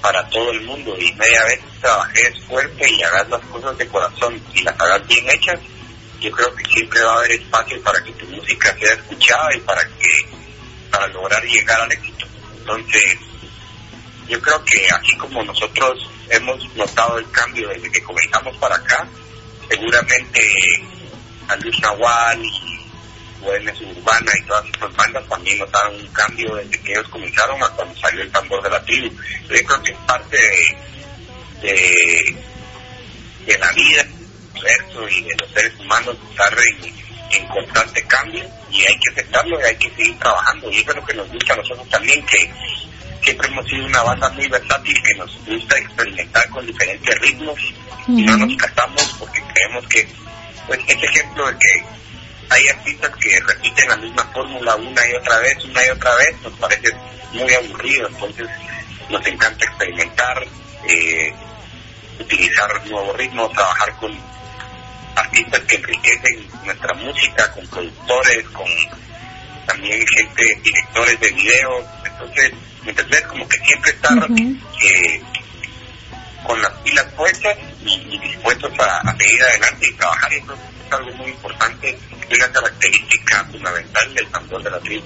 para 0.00 0.22
todo 0.28 0.50
el 0.50 0.60
mundo 0.60 0.94
y 0.98 1.10
media 1.14 1.44
vez 1.44 1.60
trabajé 1.80 2.30
fuerte 2.46 2.90
y 2.90 3.02
hagas 3.02 3.26
las 3.30 3.40
cosas 3.46 3.76
de 3.78 3.88
corazón 3.88 4.38
y 4.52 4.62
las 4.62 4.78
hagas 4.78 5.06
bien 5.06 5.24
hechas, 5.30 5.58
yo 6.24 6.30
creo 6.30 6.54
que 6.54 6.64
siempre 6.64 7.02
va 7.02 7.12
a 7.12 7.18
haber 7.18 7.32
espacio 7.32 7.82
para 7.82 8.02
que 8.02 8.12
tu 8.12 8.26
música 8.28 8.74
sea 8.78 8.94
escuchada 8.94 9.54
y 9.54 9.60
para 9.60 9.84
que 9.84 10.26
para 10.90 11.06
lograr 11.08 11.44
llegar 11.44 11.78
al 11.82 11.92
éxito. 11.92 12.26
Entonces, 12.56 13.18
yo 14.26 14.40
creo 14.40 14.64
que 14.64 14.88
así 14.88 15.14
como 15.18 15.42
nosotros 15.44 16.10
hemos 16.30 16.74
notado 16.76 17.18
el 17.18 17.30
cambio 17.30 17.68
desde 17.68 17.92
que 17.92 18.02
comenzamos 18.02 18.56
para 18.56 18.76
acá, 18.76 19.06
seguramente 19.68 20.40
a 21.48 21.56
Luis 21.56 21.78
Nahual 21.80 22.42
y 22.42 22.80
UNS 23.42 23.80
Urbana 23.98 24.32
y 24.40 24.46
todas 24.46 24.64
estas 24.64 24.96
bandas 24.96 25.28
también 25.28 25.58
notaron 25.58 25.94
un 25.94 26.06
cambio 26.06 26.54
desde 26.54 26.80
que 26.80 26.92
ellos 26.92 27.08
comenzaron 27.10 27.62
a 27.62 27.68
cuando 27.68 27.94
salió 28.00 28.22
el 28.22 28.30
tambor 28.30 28.62
de 28.62 28.70
la 28.70 28.82
tribu. 28.82 29.14
Yo 29.42 29.64
creo 29.66 29.82
que 29.82 29.92
es 29.92 29.98
parte 30.06 30.38
de 31.60 32.34
la 33.58 33.72
vida 33.72 34.06
y 34.56 35.22
de 35.22 35.34
los 35.40 35.50
seres 35.50 35.72
humanos 35.80 36.16
estar 36.30 36.56
en, 37.30 37.46
constante 37.48 38.02
cambio 38.06 38.44
y 38.70 38.80
hay 38.80 38.98
que 38.98 39.10
aceptarlo 39.12 39.60
y 39.60 39.64
hay 39.64 39.76
que 39.76 39.90
seguir 39.90 40.18
trabajando. 40.18 40.70
Y 40.70 40.76
eso 40.78 40.90
es 40.90 40.96
lo 40.96 41.04
que 41.04 41.14
nos 41.14 41.32
gusta 41.32 41.52
a 41.52 41.56
nosotros 41.56 41.88
también, 41.88 42.24
que, 42.26 42.50
siempre 43.22 43.48
hemos 43.48 43.66
sido 43.66 43.86
una 43.86 44.02
banda 44.02 44.28
muy 44.30 44.46
versátil 44.48 45.02
que 45.02 45.14
nos 45.14 45.44
gusta 45.46 45.78
experimentar 45.78 46.48
con 46.50 46.66
diferentes 46.66 47.20
ritmos 47.20 47.58
y 48.06 48.22
no 48.22 48.36
nos 48.36 48.56
casamos 48.56 49.16
porque 49.18 49.42
creemos 49.54 49.88
que 49.88 50.06
pues 50.66 50.78
este 50.86 51.06
ejemplo 51.06 51.46
de 51.46 51.58
que 51.58 51.84
hay 52.50 52.68
artistas 52.68 53.10
que 53.16 53.40
repiten 53.40 53.88
la 53.88 53.96
misma 53.96 54.24
fórmula 54.32 54.76
una 54.76 55.08
y 55.08 55.14
otra 55.14 55.38
vez, 55.38 55.64
una 55.64 55.86
y 55.86 55.88
otra 55.88 56.14
vez, 56.16 56.40
nos 56.42 56.52
parece 56.54 56.94
muy 57.32 57.52
aburrido, 57.54 58.08
entonces 58.08 58.48
nos 59.08 59.26
encanta 59.26 59.64
experimentar, 59.64 60.46
eh, 60.86 61.32
utilizar 62.20 62.86
nuevos 62.86 63.16
ritmos, 63.16 63.52
trabajar 63.52 63.96
con 63.96 64.12
artistas 65.14 65.60
que 65.62 65.76
enriquecen 65.76 66.48
nuestra 66.64 66.94
música, 66.94 67.52
con 67.52 67.66
productores, 67.68 68.44
con 68.48 68.66
también 69.66 70.04
gente, 70.06 70.60
directores 70.62 71.20
de 71.20 71.30
video, 71.30 71.88
entonces, 72.04 72.52
¿me 72.84 73.22
Como 73.22 73.48
que 73.48 73.58
siempre 73.58 73.90
estar 73.90 74.12
eh, 74.30 75.22
con 76.46 76.60
las 76.60 76.72
pilas 76.82 77.06
puestas 77.16 77.56
y, 77.84 78.18
dispuestos 78.18 78.72
a, 78.78 79.16
seguir 79.16 79.42
adelante 79.42 79.86
y 79.90 79.94
trabajar, 79.94 80.32
eso 80.32 80.52
es 80.52 80.92
algo 80.92 81.16
muy 81.16 81.30
importante, 81.30 81.98
una 82.12 82.52
característica 82.52 83.44
fundamental 83.50 84.14
del 84.14 84.26
tambor 84.28 84.62
de 84.62 84.70
la 84.70 84.80
tribu. 84.80 85.04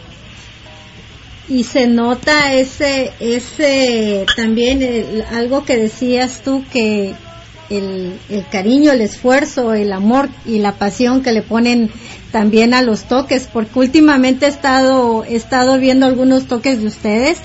Y 1.48 1.64
se 1.64 1.86
nota 1.86 2.52
ese 2.52 3.12
ese 3.20 4.26
también 4.36 5.24
algo 5.32 5.64
que 5.64 5.78
decías 5.78 6.42
tú 6.42 6.62
que 6.70 7.14
el, 7.70 8.18
cariño, 8.50 8.92
el 8.92 9.00
esfuerzo, 9.00 9.74
el 9.74 9.92
amor 9.92 10.28
y 10.46 10.58
la 10.58 10.72
pasión 10.72 11.22
que 11.22 11.32
le 11.32 11.42
ponen 11.42 11.90
también 12.32 12.74
a 12.74 12.82
los 12.82 13.04
toques, 13.04 13.48
porque 13.52 13.78
últimamente 13.78 14.46
he 14.46 14.48
estado, 14.48 15.24
he 15.24 15.36
estado 15.36 15.78
viendo 15.78 16.06
algunos 16.06 16.46
toques 16.46 16.80
de 16.80 16.86
ustedes 16.86 17.38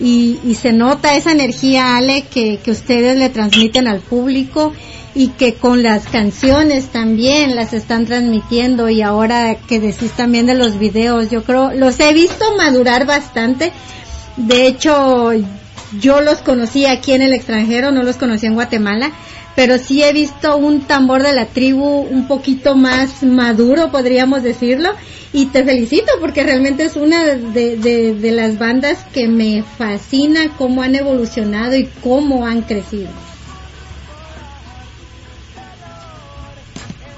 y, 0.00 0.38
y 0.44 0.54
se 0.54 0.72
nota 0.72 1.16
esa 1.16 1.32
energía, 1.32 1.96
Ale, 1.96 2.22
que, 2.22 2.58
que 2.58 2.70
ustedes 2.70 3.18
le 3.18 3.28
transmiten 3.28 3.88
al 3.88 4.00
público 4.00 4.72
y 5.14 5.28
que 5.28 5.54
con 5.54 5.82
las 5.82 6.06
canciones 6.06 6.86
también 6.86 7.56
las 7.56 7.72
están 7.72 8.06
transmitiendo 8.06 8.88
y 8.88 9.02
ahora 9.02 9.56
que 9.56 9.80
decís 9.80 10.12
también 10.12 10.46
de 10.46 10.54
los 10.54 10.78
videos, 10.78 11.30
yo 11.30 11.42
creo, 11.42 11.72
los 11.72 11.98
he 11.98 12.12
visto 12.12 12.44
madurar 12.56 13.06
bastante. 13.06 13.72
De 14.36 14.68
hecho, 14.68 15.32
yo 15.98 16.20
los 16.20 16.38
conocí 16.38 16.86
aquí 16.86 17.12
en 17.12 17.22
el 17.22 17.32
extranjero, 17.32 17.90
no 17.90 18.02
los 18.02 18.16
conocí 18.16 18.46
en 18.46 18.54
Guatemala, 18.54 19.10
pero 19.58 19.76
sí 19.76 20.04
he 20.04 20.12
visto 20.12 20.56
un 20.56 20.86
tambor 20.86 21.24
de 21.24 21.32
la 21.32 21.46
tribu 21.46 22.02
un 22.02 22.28
poquito 22.28 22.76
más 22.76 23.24
maduro, 23.24 23.90
podríamos 23.90 24.44
decirlo, 24.44 24.94
y 25.32 25.46
te 25.46 25.64
felicito 25.64 26.12
porque 26.20 26.44
realmente 26.44 26.84
es 26.84 26.94
una 26.94 27.24
de, 27.24 27.76
de, 27.76 28.30
las 28.30 28.56
bandas 28.56 29.04
que 29.12 29.26
me 29.26 29.64
fascina 29.76 30.54
cómo 30.56 30.84
han 30.84 30.94
evolucionado 30.94 31.74
y 31.74 31.86
cómo 32.04 32.46
han 32.46 32.62
crecido. 32.62 33.10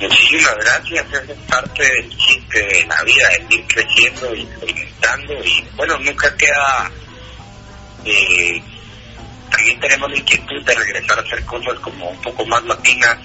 Muchísimas 0.00 0.56
gracias, 0.64 1.06
es 1.28 1.37
parte 1.47 1.82
del 1.82 2.16
chiste 2.16 2.59
de 2.59 2.87
la 2.87 3.04
vida, 3.04 3.28
el 3.38 3.54
ir 3.54 3.66
creciendo 3.66 4.35
y 4.35 4.40
experimentando 4.40 5.35
y 5.44 5.76
bueno, 5.76 5.99
nunca 5.99 6.35
queda... 6.38 6.90
Eh, 8.06 8.62
también 9.60 9.80
tenemos 9.80 10.10
la 10.10 10.16
inquietud 10.16 10.64
de 10.64 10.74
regresar 10.74 11.18
a 11.18 11.23
hacer 11.23 11.44
cosas 11.44 11.78
como 11.80 12.08
un 12.08 12.23
poco 12.23 12.46
más 12.46 12.62
latinas, 12.64 13.18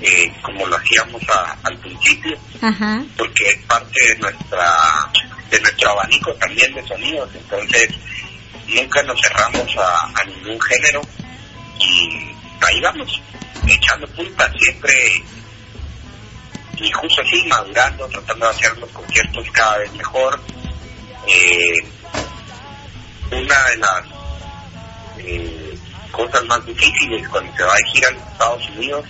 eh, 0.00 0.32
como 0.40 0.66
lo 0.66 0.76
hacíamos 0.76 1.22
al 1.62 1.78
principio, 1.78 2.38
porque 3.16 3.44
es 3.44 3.62
parte 3.64 4.08
de 4.08 4.18
nuestra 4.18 5.12
de 5.50 5.60
nuestro 5.60 5.90
abanico 5.90 6.32
también 6.34 6.74
de 6.74 6.86
sonidos, 6.88 7.28
entonces 7.34 7.88
nunca 8.68 9.02
nos 9.02 9.20
cerramos 9.20 9.76
a, 9.76 10.20
a 10.20 10.24
ningún 10.24 10.60
género 10.60 11.02
y 11.78 12.34
ahí 12.66 12.80
vamos, 12.80 13.20
echando 13.68 14.08
punta, 14.08 14.50
siempre 14.58 15.22
y 16.78 16.90
justo 16.90 17.20
así 17.20 17.46
madurando, 17.46 18.08
tratando 18.08 18.46
de 18.46 18.52
hacer 18.52 18.78
los 18.78 18.90
conciertos 18.90 19.46
cada 19.52 19.78
vez 19.78 19.92
mejor. 19.92 20.40
Eh, 21.26 21.76
una 23.30 23.64
de 23.70 23.76
las 23.78 24.25
eh, 25.18 25.76
cosas 26.10 26.44
más 26.46 26.64
difíciles 26.64 27.28
cuando 27.28 27.54
se 27.56 27.62
va 27.62 27.74
a 27.74 27.90
gira 27.92 28.08
a 28.08 28.12
los 28.12 28.22
Estados 28.22 28.68
Unidos 28.70 29.04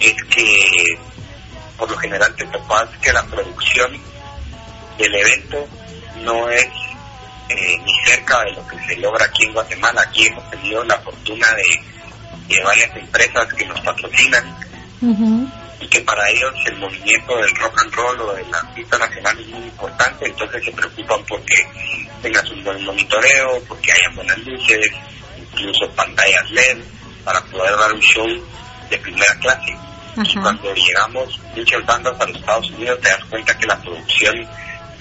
es 0.00 0.14
que 0.24 0.98
por 1.76 1.90
lo 1.90 1.96
general 1.96 2.34
te 2.36 2.44
topas 2.46 2.88
que 3.00 3.12
la 3.12 3.24
producción 3.26 3.92
del 4.98 5.14
evento 5.14 5.68
no 6.22 6.48
es 6.48 6.66
eh, 7.48 7.78
ni 7.84 7.92
cerca 8.04 8.42
de 8.44 8.52
lo 8.52 8.66
que 8.66 8.78
se 8.86 8.96
logra 8.96 9.24
aquí 9.26 9.44
en 9.44 9.52
Guatemala. 9.52 10.02
Aquí 10.02 10.26
hemos 10.26 10.50
tenido 10.50 10.84
la 10.84 10.98
fortuna 11.00 11.46
de, 11.54 12.54
de 12.54 12.62
varias 12.62 12.96
empresas 12.96 13.52
que 13.54 13.66
nos 13.66 13.80
patrocinan 13.80 14.56
y 15.80 15.88
que 15.88 16.00
para 16.00 16.28
ellos 16.30 16.54
el 16.66 16.78
movimiento 16.78 17.36
del 17.36 17.54
rock 17.56 17.82
and 17.82 17.94
roll 17.94 18.20
o 18.22 18.32
de 18.34 18.44
la 18.46 18.62
pista 18.74 18.96
nacional 18.96 19.38
es 19.38 19.46
muy 19.48 19.64
importante, 19.64 20.26
entonces 20.26 20.64
se 20.64 20.72
preocupan 20.72 21.22
porque 21.28 21.54
tengas 22.22 22.50
un 22.50 22.64
buen 22.64 22.82
monitoreo, 22.84 23.62
porque 23.68 23.92
haya 23.92 24.14
buenas 24.14 24.38
luces, 24.38 24.90
incluso 25.54 25.90
pantallas 25.94 26.50
LED, 26.50 26.78
para 27.24 27.40
poder 27.44 27.76
dar 27.76 27.92
un 27.92 28.00
show 28.00 28.26
de 28.90 28.98
primera 28.98 29.34
clase. 29.40 29.76
Y 30.16 30.36
cuando 30.36 30.72
llegamos 30.74 31.40
muchas 31.56 31.84
bandas 31.86 32.20
a 32.20 32.26
los 32.26 32.36
Estados 32.36 32.70
Unidos 32.70 33.00
te 33.00 33.08
das 33.08 33.24
cuenta 33.24 33.58
que 33.58 33.66
la 33.66 33.80
producción 33.80 34.34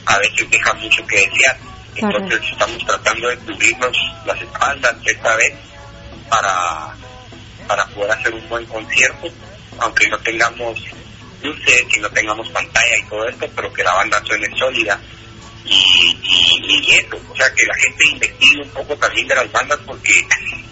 a 0.06 0.18
veces 0.18 0.50
deja 0.50 0.74
mucho 0.74 1.06
que 1.06 1.18
desear. 1.18 1.58
Entonces 1.96 2.42
estamos 2.52 2.86
tratando 2.86 3.28
de 3.28 3.38
cubrirnos 3.38 3.98
las 4.26 4.42
espaldas 4.42 4.96
esta 5.06 5.36
vez 5.36 5.54
para, 6.28 6.96
para 7.68 7.86
poder 7.88 8.12
hacer 8.12 8.34
un 8.34 8.50
buen 8.50 8.66
concierto 8.66 9.32
aunque 9.80 10.08
no 10.10 10.18
tengamos 10.20 10.80
luces 11.42 11.86
y 11.96 12.00
no 12.00 12.10
tengamos 12.10 12.50
pantalla 12.50 12.98
y 12.98 13.10
todo 13.10 13.28
esto, 13.28 13.48
pero 13.56 13.74
que 13.74 13.84
la 13.84 13.94
banda 13.94 14.22
suene 14.26 14.48
sólida. 14.58 15.00
Y, 15.66 16.18
y, 16.24 16.96
eso, 16.96 17.18
o 17.30 17.36
sea, 17.36 17.50
que 17.54 17.66
la 17.66 17.76
gente 17.76 18.04
investigue 18.12 18.62
un 18.64 18.70
poco 18.72 18.96
también 18.98 19.28
de 19.28 19.36
las 19.36 19.52
bandas 19.52 19.80
porque 19.86 20.12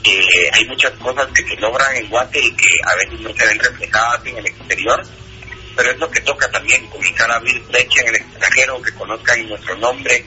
eh, 0.04 0.49
hay 0.51 0.65
muchas 0.65 0.91
cosas 0.93 1.27
que 1.27 1.43
se 1.43 1.56
logran 1.58 1.95
en 1.95 2.10
Guate 2.10 2.39
y 2.39 2.51
que 2.51 2.69
a 2.84 2.95
veces 2.95 3.19
no 3.21 3.34
se 3.34 3.45
ven 3.45 3.60
reflejadas 3.60 4.25
en 4.25 4.38
el 4.38 4.45
exterior, 4.45 5.01
pero 5.75 5.91
es 5.91 5.97
lo 5.97 6.12
que 6.12 6.21
toca 6.21 6.49
también, 6.51 6.86
comenzar 6.88 7.32
a 7.32 7.36
abrir 7.36 7.62
brecha 7.63 8.01
en 8.01 8.08
el 8.10 8.15
extranjero, 8.15 8.82
que 8.82 8.93
conozcan 8.93 9.47
nuestro 9.47 9.77
nombre 9.77 10.25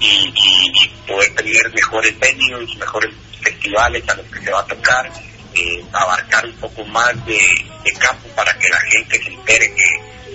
y, 0.00 0.72
poder 1.06 1.34
tener 1.34 1.72
mejores 1.74 2.18
venues, 2.18 2.76
mejores 2.76 3.14
festivales 3.42 4.08
a 4.08 4.14
los 4.14 4.26
que 4.26 4.40
se 4.40 4.50
va 4.50 4.60
a 4.60 4.66
tocar 4.66 5.12
eh, 5.54 5.84
abarcar 5.92 6.46
un 6.46 6.54
poco 6.54 6.84
más 6.86 7.12
de, 7.26 7.38
campo 7.98 8.28
para 8.34 8.56
que 8.58 8.68
la 8.68 8.80
gente 8.90 9.22
se 9.22 9.32
entere 9.32 9.74
que, 9.74 10.31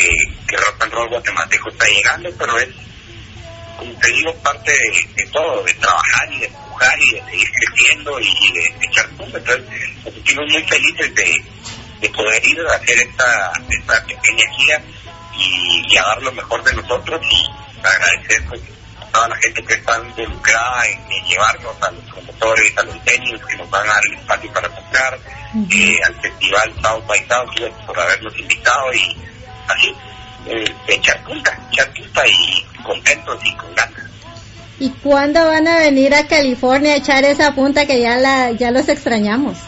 que, 0.00 0.10
que 0.46 0.56
rock 0.56 0.82
and 0.82 0.92
roll 0.92 1.08
guatemalteco 1.10 1.68
está 1.70 1.86
llegando, 1.86 2.30
pero 2.38 2.58
es, 2.58 2.68
como 3.76 3.92
te 3.98 4.08
digo, 4.08 4.34
parte 4.36 4.72
de, 4.72 5.26
todo, 5.26 5.62
de 5.62 5.74
trabajar 5.74 6.32
y 6.32 6.40
de 6.40 6.46
empujar 6.46 6.98
y 6.98 7.14
de 7.14 7.24
seguir 7.26 7.50
creciendo 7.50 8.20
y 8.20 8.52
de, 8.52 8.86
echar 8.86 9.08
puntos. 9.10 9.40
Entonces, 9.40 9.64
nos 10.04 10.14
sentimos 10.14 10.52
muy 10.52 10.62
felices 10.64 11.14
de, 11.14 12.08
poder 12.08 12.48
ir 12.48 12.58
a 12.60 12.74
hacer 12.74 12.98
esta, 12.98 13.52
esta 13.68 14.06
pequeña 14.06 14.44
gira 14.56 14.82
y, 15.36 15.96
a 15.96 16.02
dar 16.02 16.22
lo 16.22 16.32
mejor 16.32 16.62
de 16.64 16.72
nosotros 16.72 17.20
y 17.30 17.86
agradecer 17.86 18.42
pues, 18.48 18.60
toda 19.12 19.28
la 19.28 19.36
gente 19.36 19.62
que 19.64 19.74
está 19.74 19.98
involucrada 19.98 20.86
en, 20.86 21.24
llevarnos 21.26 21.82
a 21.82 21.90
los 21.90 22.04
promotores, 22.04 22.78
a 22.78 22.82
los 22.82 23.04
tenis 23.04 23.40
que 23.48 23.56
nos 23.56 23.70
van 23.70 23.86
a 23.86 23.92
dar 23.92 24.02
el 24.06 24.14
espacio 24.18 24.52
para 24.52 24.68
tocar, 24.68 25.18
eh, 25.70 25.98
al 26.04 26.20
festival 26.20 26.74
South 26.82 27.06
by 27.06 27.28
South 27.28 27.50
por 27.86 28.00
habernos 28.00 28.36
invitado 28.38 28.92
y 28.94 29.16
así, 29.76 29.94
eh, 30.46 30.74
echar 30.88 31.22
punta, 31.24 31.58
echar 31.72 31.92
punta 31.92 32.22
y 32.26 32.82
contentos 32.82 33.40
y 33.44 33.54
con 33.54 33.74
ganas. 33.74 34.10
¿Y 34.78 34.90
cuándo 35.02 35.44
van 35.46 35.68
a 35.68 35.78
venir 35.78 36.14
a 36.14 36.26
California 36.26 36.94
a 36.94 36.96
echar 36.96 37.24
esa 37.24 37.54
punta 37.54 37.86
que 37.86 38.00
ya 38.00 38.16
la 38.16 38.52
ya 38.52 38.70
los 38.70 38.88
extrañamos? 38.88 39.58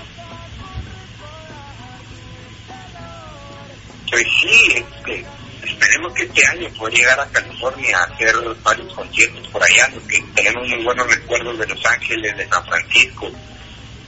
Pues 4.11 4.27
sí, 4.41 4.75
este, 4.75 5.25
esperemos 5.65 6.13
que 6.15 6.23
este 6.25 6.47
año 6.47 6.69
pueda 6.79 6.95
llegar 6.95 7.21
a 7.21 7.27
California 7.27 7.99
a 7.99 8.05
hacer 8.05 8.35
varios 8.63 8.93
conciertos 8.95 9.47
por 9.49 9.63
allá, 9.63 9.89
porque 9.93 10.23
tenemos 10.35 10.69
muy 10.69 10.85
buenos 10.85 11.07
recuerdos 11.09 11.59
de 11.59 11.67
Los 11.67 11.87
Ángeles, 11.87 12.37
de 12.37 12.49
San 12.49 12.65
Francisco, 12.67 13.31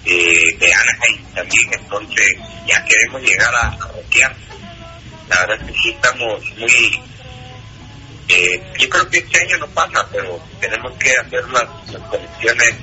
eh, 0.04 0.56
de 0.58 0.72
Anaheim 0.72 1.24
también, 1.34 1.72
entonces 1.72 2.26
ya 2.66 2.84
queremos 2.84 3.22
llegar 3.22 3.54
a, 3.54 3.68
a 3.68 3.88
La 5.28 5.40
verdad 5.40 5.58
es 5.60 5.72
que 5.72 5.80
sí 5.80 5.90
estamos 5.90 6.42
muy... 6.56 7.02
Eh, 8.28 8.72
yo 8.78 8.88
creo 8.88 9.10
que 9.10 9.18
este 9.18 9.40
año 9.40 9.58
no 9.58 9.66
pasa, 9.68 10.06
pero 10.10 10.40
tenemos 10.58 10.92
que 10.98 11.10
hacer 11.10 11.46
las, 11.50 11.68
conexiones 12.08 12.74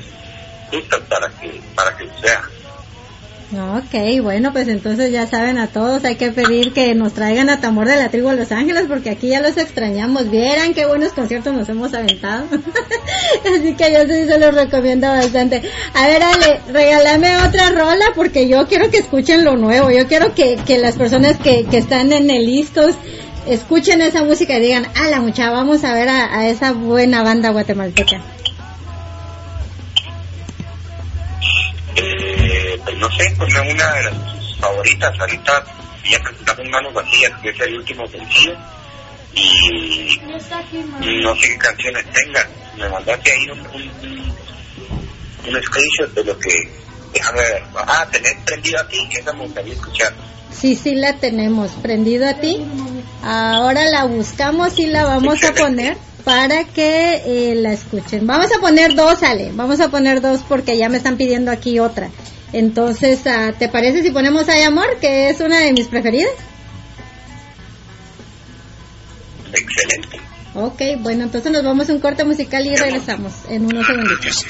justas 0.69 0.99
para 1.09 1.29
que, 1.39 1.61
para 1.75 1.97
que 1.97 2.07
sea. 2.21 2.47
Ok, 3.53 4.21
bueno, 4.21 4.53
pues 4.53 4.69
entonces 4.69 5.11
ya 5.11 5.27
saben 5.27 5.57
a 5.57 5.67
todos, 5.67 6.05
hay 6.05 6.15
que 6.15 6.31
pedir 6.31 6.71
que 6.71 6.95
nos 6.95 7.11
traigan 7.11 7.49
a 7.49 7.59
Tamor 7.59 7.85
de 7.85 7.97
la 7.97 8.07
Tribu 8.07 8.29
a 8.29 8.33
Los 8.33 8.53
Ángeles, 8.53 8.85
porque 8.87 9.09
aquí 9.09 9.27
ya 9.27 9.41
los 9.41 9.57
extrañamos. 9.57 10.29
Vieran 10.29 10.73
qué 10.73 10.85
buenos 10.85 11.11
conciertos 11.11 11.53
nos 11.53 11.67
hemos 11.67 11.93
aventado. 11.93 12.45
Así 13.53 13.73
que 13.73 13.91
yo 13.91 14.03
sí 14.03 14.25
se 14.25 14.39
los 14.39 14.55
recomiendo 14.55 15.07
bastante. 15.07 15.61
A 15.93 16.07
ver, 16.07 16.23
Ale, 16.23 16.61
regálame 16.71 17.35
otra 17.45 17.71
rola, 17.71 18.05
porque 18.15 18.47
yo 18.47 18.67
quiero 18.67 18.89
que 18.89 18.99
escuchen 18.99 19.43
lo 19.43 19.57
nuevo. 19.57 19.91
Yo 19.91 20.07
quiero 20.07 20.33
que, 20.33 20.55
que 20.65 20.77
las 20.77 20.95
personas 20.95 21.37
que, 21.37 21.65
que 21.65 21.77
están 21.77 22.13
en 22.13 22.29
el 22.29 22.45
listos 22.45 22.95
escuchen 23.47 24.01
esa 24.01 24.23
música 24.23 24.57
y 24.57 24.61
digan, 24.61 24.87
a 24.95 25.09
la 25.09 25.19
mucha, 25.19 25.49
vamos 25.49 25.83
a 25.83 25.93
ver 25.93 26.07
a 26.07 26.47
esa 26.47 26.71
buena 26.71 27.21
banda 27.21 27.49
guatemalteca. 27.49 28.21
Pues 33.01 33.17
no 33.17 33.17
sé, 33.17 33.35
ponme 33.35 33.71
una 33.71 33.93
de 33.93 34.03
las 34.03 34.13
favoritas. 34.59 35.19
Ahorita 35.19 35.65
ya 36.09 36.19
presentamos 36.19 36.69
Manos 36.69 36.93
Vacías, 36.93 37.31
que 37.41 37.49
es 37.49 37.59
el 37.61 37.77
último 37.77 38.07
sencillo. 38.07 38.55
Y 39.33 40.19
no 41.23 41.35
sé 41.35 41.47
qué 41.47 41.57
canciones 41.57 42.05
tengan. 42.11 42.47
Me 42.77 42.89
mandaste 42.89 43.31
ahí 43.31 43.49
un, 43.49 43.59
un, 43.59 44.35
un 45.47 45.63
screenshot 45.63 46.13
de 46.13 46.23
lo 46.25 46.37
que. 46.37 46.51
Déjame 47.13 47.39
ver. 47.39 47.63
Ah, 47.75 48.07
tener 48.11 48.37
prendido 48.45 48.79
a 48.79 48.87
ti, 48.87 49.09
esa 49.11 49.33
me 49.33 49.45
gustaría 49.45 49.73
escuchar. 49.73 50.13
Sí, 50.51 50.75
sí 50.75 50.93
la 50.95 51.15
tenemos, 51.15 51.71
prendido 51.71 52.29
a 52.29 52.35
ti. 52.35 52.63
Ahora 53.23 53.85
la 53.85 54.05
buscamos 54.05 54.77
y 54.77 54.85
la 54.85 55.05
vamos 55.05 55.43
a 55.43 55.53
poner 55.53 55.97
para 56.23 56.65
que 56.65 57.21
eh, 57.25 57.55
la 57.55 57.73
escuchen. 57.73 58.27
Vamos 58.27 58.51
a 58.55 58.59
poner 58.59 58.93
dos, 58.93 59.23
Ale. 59.23 59.51
Vamos 59.53 59.79
a 59.79 59.89
poner 59.89 60.21
dos 60.21 60.41
porque 60.47 60.77
ya 60.77 60.87
me 60.87 60.97
están 60.97 61.17
pidiendo 61.17 61.51
aquí 61.51 61.79
otra. 61.79 62.11
Entonces, 62.53 63.25
ah, 63.27 63.53
¿te 63.57 63.69
parece 63.69 64.03
si 64.03 64.11
ponemos 64.11 64.49
Ay 64.49 64.63
Amor, 64.63 64.97
que 64.99 65.29
es 65.29 65.39
una 65.39 65.59
de 65.59 65.73
mis 65.73 65.87
preferidas? 65.87 66.33
Excelente. 69.53 70.19
Ok, 70.53 70.81
bueno, 70.99 71.23
entonces 71.23 71.51
nos 71.51 71.63
vamos 71.63 71.89
a 71.89 71.93
un 71.93 71.99
corte 71.99 72.25
musical 72.25 72.65
y 72.65 72.75
regresamos 72.75 73.33
en 73.47 73.65
unos 73.65 73.85
segunditos. 73.87 74.45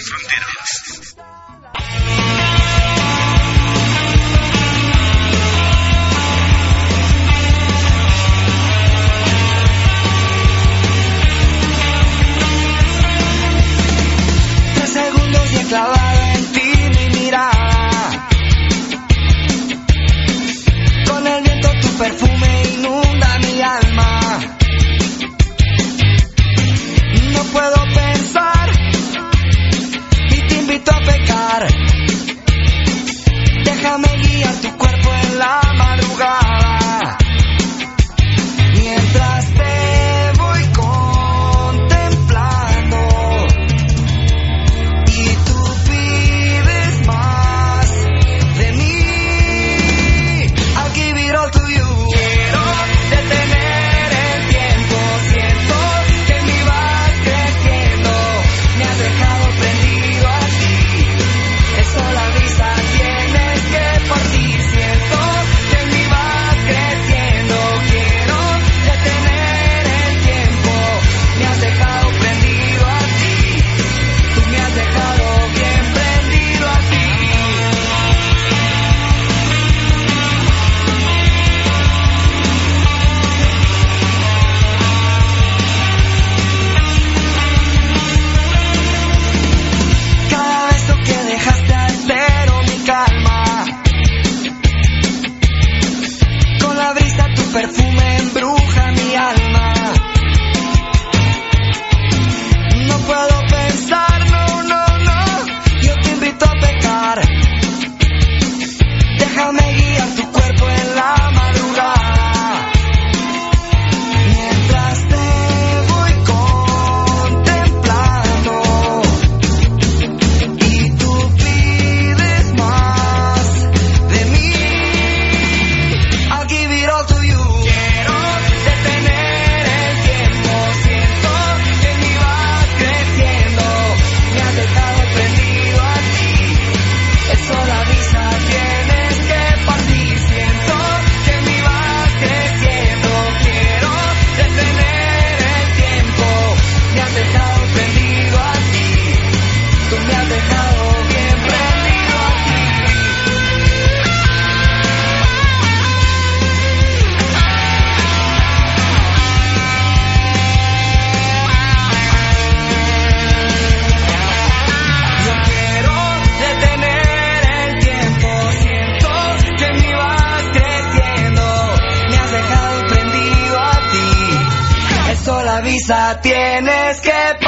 Tienes 176.22 177.02
que 177.02 177.41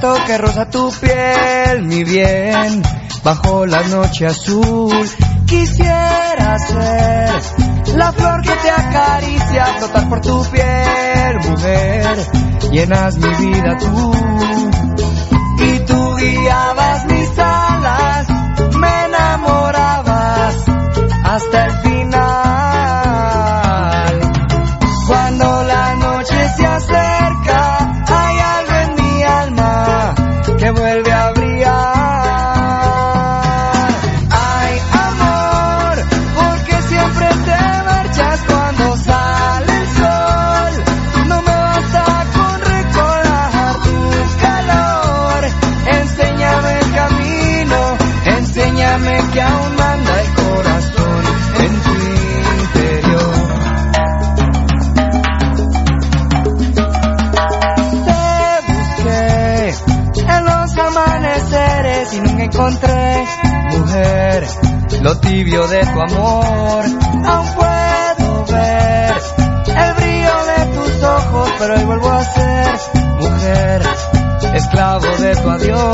que 0.00 0.38
roza 0.38 0.68
tu 0.68 0.90
piel, 1.00 1.82
mi 1.82 2.04
bien, 2.04 2.82
bajo 3.24 3.64
la 3.66 3.82
noche 3.82 4.26
azul. 4.26 4.92
Quisiera 5.46 6.58
ser 6.58 7.96
la 7.96 8.12
flor 8.12 8.42
que 8.42 8.56
te 8.56 8.70
acaricia, 8.70 9.64
flotar 9.78 10.08
por 10.08 10.20
tu 10.20 10.44
piel, 10.50 11.38
mujer, 11.48 12.16
llenas 12.72 13.16
mi 13.16 13.28
vida 13.28 13.76
tú. 13.78 14.12
Y 15.64 15.78
tú 15.80 16.16
guiabas 16.16 17.06
mis 17.06 17.38
alas, 17.38 18.26
me 18.78 19.04
enamoraba 19.06 20.50
que 21.82 21.85
tibio 65.26 65.66
de 65.66 65.80
tu 65.80 66.00
amor. 66.00 66.84
Aún 67.26 67.48
puedo 67.54 68.44
ver 68.46 69.14
el 69.66 69.94
brillo 69.94 70.36
de 70.46 70.66
tus 70.74 71.02
ojos, 71.02 71.50
pero 71.58 71.74
hoy 71.74 71.84
vuelvo 71.84 72.10
a 72.10 72.24
ser, 72.24 72.78
mujer, 73.20 73.82
esclavo 74.54 75.16
de 75.18 75.36
tu 75.36 75.50
adiós. 75.50 75.85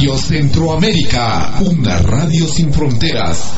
Radio 0.00 0.16
Centroamérica, 0.16 1.60
una 1.60 1.98
radio 1.98 2.46
sin 2.46 2.72
fronteras. 2.72 3.52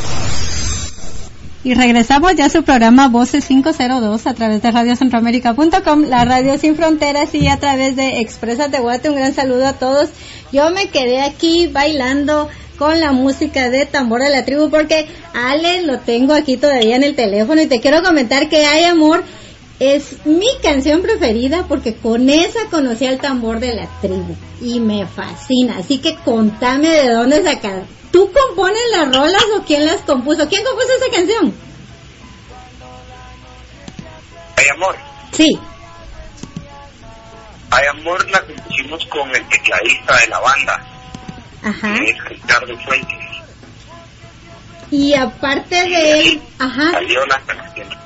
Y 1.63 1.75
regresamos 1.75 2.35
ya 2.35 2.47
a 2.47 2.49
su 2.49 2.65
programa 2.65 3.07
Voces 3.07 3.47
502 3.47 4.27
a 4.27 4.35
través 4.35 4.61
de 4.61 4.73
radiocentroamérica.com, 4.73 6.03
la 6.09 6.25
radio 6.25 6.59
sin 6.59 6.75
fronteras 6.75 7.33
y 7.37 7.47
a 7.47 7.61
través 7.61 7.95
de 7.95 8.19
Expresas 8.19 8.73
de 8.73 8.81
Guate. 8.81 9.09
Un 9.09 9.15
gran 9.15 9.33
saludo 9.35 9.69
a 9.69 9.75
todos. 9.75 10.11
Yo 10.51 10.69
me 10.71 10.89
quedé 10.89 11.21
aquí 11.21 11.69
bailando 11.69 12.49
con 12.77 12.99
la 12.99 13.13
música 13.13 13.71
de 13.71 13.87
Tambor 13.87 14.23
de 14.23 14.31
la 14.31 14.45
Tribu 14.45 14.69
porque 14.69 15.07
Ale 15.35 15.83
lo 15.83 16.01
tengo 16.01 16.35
aquí 16.35 16.57
todavía 16.57 16.97
en 16.97 17.05
el 17.05 17.15
teléfono 17.15 17.63
y 17.63 17.67
te 17.67 17.81
quiero 17.81 18.03
comentar 18.03 18.49
que 18.49 18.67
Hay 18.67 18.83
Amor 18.83 19.23
es 19.83 20.25
mi 20.25 20.47
canción 20.63 21.03
preferida 21.03 21.65
porque 21.67 21.97
con 21.97 22.29
esa 22.31 22.67
conocí 22.71 23.07
al 23.07 23.19
tambor 23.19 23.59
de 23.59 23.75
la 23.75 23.89
tribu 24.01 24.37
y 24.61 24.79
me 24.79 25.07
fascina. 25.07 25.79
Así 25.79 25.99
que 25.99 26.15
contame 26.17 26.89
de 26.89 27.11
dónde 27.11 27.43
sacar. 27.43 27.83
¿Tú 28.13 28.31
compones 28.33 28.81
las 28.93 29.15
rolas 29.15 29.45
o 29.57 29.63
quién 29.65 29.85
las 29.87 30.03
compuso? 30.03 30.49
¿Quién 30.49 30.63
compuso 30.65 30.89
esa 30.97 31.17
canción? 31.17 31.55
Hay 34.57 34.65
amor. 34.77 34.97
Sí. 35.33 35.59
Hay 37.71 37.87
amor 37.99 38.31
la 38.31 38.41
compusimos 38.45 39.05
con 39.07 39.35
el 39.35 39.49
tecladista 39.49 40.17
de 40.19 40.27
la 40.29 40.41
banda, 40.41 40.87
Ajá. 41.65 41.95
que 41.95 42.05
es 42.05 42.25
Ricardo 42.27 42.77
Fuentes. 42.85 43.19
Y 44.91 45.15
aparte 45.15 45.75
de 45.75 46.21
él, 46.21 46.43
ajá, 46.59 46.91
Salió 46.93 47.25
la 47.27 47.41
canción. 47.41 48.02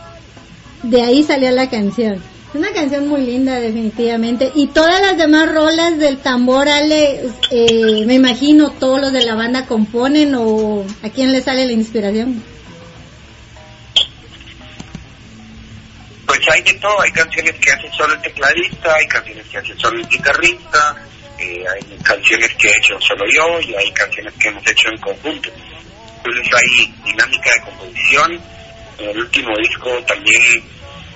De 0.83 1.03
ahí 1.03 1.23
salió 1.23 1.51
la 1.51 1.69
canción. 1.69 2.23
Es 2.49 2.55
una 2.55 2.73
canción 2.73 3.09
muy 3.09 3.23
linda, 3.23 3.61
definitivamente. 3.61 4.51
Y 4.55 4.69
todas 4.69 5.01
las 5.01 5.19
demás 5.19 5.53
rolas 5.53 5.99
del 5.99 6.19
tambor, 6.19 6.69
Ale, 6.69 7.21
eh, 7.51 8.05
me 8.07 8.15
imagino 8.15 8.71
todos 8.71 9.01
los 9.01 9.13
de 9.13 9.25
la 9.25 9.35
banda 9.35 9.67
componen 9.67 10.35
o 10.37 10.85
a 11.03 11.11
quién 11.11 11.33
le 11.33 11.43
sale 11.43 11.67
la 11.67 11.73
inspiración. 11.73 12.43
Pues 16.27 16.41
hay 16.51 16.63
de 16.63 16.75
todo, 16.75 17.01
hay 17.01 17.11
canciones 17.11 17.53
que 17.55 17.71
hace 17.73 17.91
solo 17.97 18.15
el 18.15 18.21
tecladista, 18.21 18.95
hay 18.95 19.07
canciones 19.07 19.47
que 19.47 19.59
hace 19.59 19.77
solo 19.77 20.01
el 20.01 20.09
guitarrista, 20.09 20.97
eh, 21.39 21.65
hay 21.69 21.99
canciones 22.03 22.55
que 22.55 22.69
he 22.69 22.77
hecho 22.79 23.01
solo 23.01 23.25
yo 23.35 23.61
y 23.61 23.75
hay 23.75 23.91
canciones 23.93 24.33
que 24.41 24.49
hemos 24.49 24.67
hecho 24.67 24.89
en 24.89 25.01
conjunto. 25.01 25.51
Entonces 26.25 26.53
hay 26.55 26.95
dinámica 27.05 27.51
de 27.55 27.71
composición. 27.71 28.56
El 28.99 29.19
último 29.19 29.57
disco 29.59 29.91
también 30.07 30.43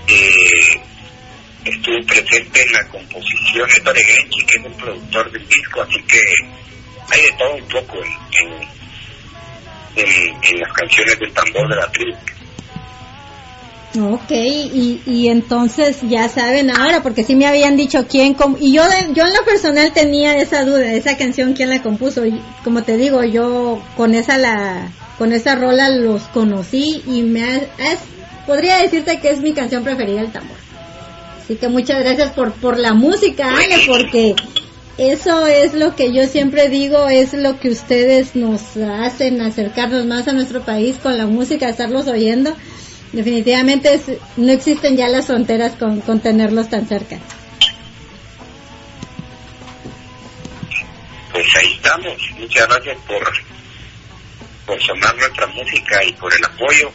eh, 0.07 0.81
estuvo 1.65 2.07
presente 2.07 2.63
en 2.63 2.73
la 2.73 2.87
composición 2.89 3.69
de 3.69 3.81
Tore 3.81 4.05
Genchi, 4.05 4.45
que 4.45 4.59
es 4.59 4.65
el 4.65 4.73
productor 4.73 5.33
del 5.33 5.49
disco, 5.49 5.83
así 5.83 6.03
que 6.03 6.21
hay 7.11 7.23
de 7.23 7.33
todo 7.39 7.55
un 7.55 7.69
poco 7.69 7.97
en 9.97 10.61
las 10.61 10.73
canciones 10.73 11.19
del 11.19 11.33
tambor 11.33 11.69
de 11.69 11.77
la 11.77 11.91
tribu. 11.91 12.17
Ok, 13.99 14.31
y, 14.31 15.03
y 15.05 15.29
entonces 15.29 15.99
ya 16.03 16.29
saben 16.29 16.71
ahora, 16.71 17.03
porque 17.03 17.25
sí 17.25 17.35
me 17.35 17.47
habían 17.47 17.77
dicho 17.77 18.07
quién, 18.09 18.37
y 18.61 18.73
yo, 18.73 18.85
yo 19.15 19.25
en 19.25 19.35
lo 19.35 19.45
personal 19.45 19.93
tenía 19.93 20.37
esa 20.37 20.65
duda, 20.65 20.93
esa 20.93 21.17
canción, 21.17 21.55
quién 21.55 21.71
la 21.71 21.83
compuso, 21.83 22.25
y 22.25 22.41
como 22.63 22.85
te 22.85 22.97
digo, 22.97 23.25
yo 23.25 23.83
con 23.97 24.15
esa 24.15 24.39
la, 24.39 24.93
con 25.21 25.35
esa 25.35 25.55
rola 25.55 25.91
los 25.91 26.23
conocí 26.29 27.03
y 27.07 27.21
me 27.25 27.57
es, 27.57 27.99
podría 28.47 28.79
decirte 28.79 29.21
que 29.21 29.29
es 29.29 29.43
mi 29.43 29.53
canción 29.53 29.85
preferida 29.85 30.23
el 30.23 30.33
tambor. 30.33 30.57
Así 31.39 31.57
que 31.57 31.69
muchas 31.69 32.03
gracias 32.03 32.33
por, 32.33 32.53
por 32.55 32.79
la 32.79 32.95
música, 32.95 33.51
Ale, 33.51 33.83
porque 33.87 34.35
eso 34.97 35.47
es 35.47 35.75
lo 35.75 35.95
que 35.95 36.15
yo 36.15 36.27
siempre 36.27 36.71
digo, 36.71 37.07
es 37.11 37.35
lo 37.35 37.61
que 37.61 37.69
ustedes 37.69 38.35
nos 38.35 38.79
hacen 38.79 39.43
acercarnos 39.43 40.07
más 40.07 40.27
a 40.27 40.33
nuestro 40.33 40.63
país 40.63 40.97
con 40.97 41.19
la 41.19 41.27
música, 41.27 41.69
estarlos 41.69 42.09
oyendo 42.09 42.57
definitivamente 43.13 44.01
no 44.39 44.53
existen 44.53 44.97
ya 44.97 45.07
las 45.09 45.27
fronteras 45.27 45.73
con, 45.77 46.01
con 46.01 46.21
tenerlos 46.21 46.71
tan 46.71 46.87
cerca. 46.87 47.19
Pues 51.31 51.47
ahí 51.59 51.75
estamos. 51.75 52.17
Muchas 52.39 52.69
gracias 52.69 52.97
por, 53.07 53.50
por 54.71 54.81
sonar 54.85 55.17
nuestra 55.17 55.49
música 55.49 56.05
y 56.05 56.13
por 56.13 56.33
el 56.33 56.45
apoyo. 56.45 56.93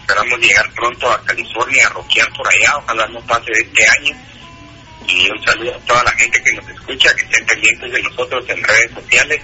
Esperamos 0.00 0.40
llegar 0.40 0.68
pronto 0.72 1.08
a 1.08 1.24
California 1.24 1.86
a 1.86 1.90
rockear 1.90 2.28
por 2.32 2.48
allá. 2.48 2.78
Ojalá 2.78 3.06
no 3.06 3.20
pase 3.26 3.52
de 3.52 3.60
este 3.60 3.84
año. 4.00 4.16
Y 5.06 5.30
un 5.30 5.40
saludo 5.44 5.76
a 5.76 5.86
toda 5.86 6.02
la 6.02 6.10
gente 6.12 6.42
que 6.42 6.52
nos 6.52 6.68
escucha, 6.68 7.14
que 7.14 7.22
estén 7.22 7.46
pendientes 7.46 7.92
de 7.92 8.02
nosotros 8.02 8.44
en 8.48 8.64
redes 8.64 8.90
sociales 8.92 9.40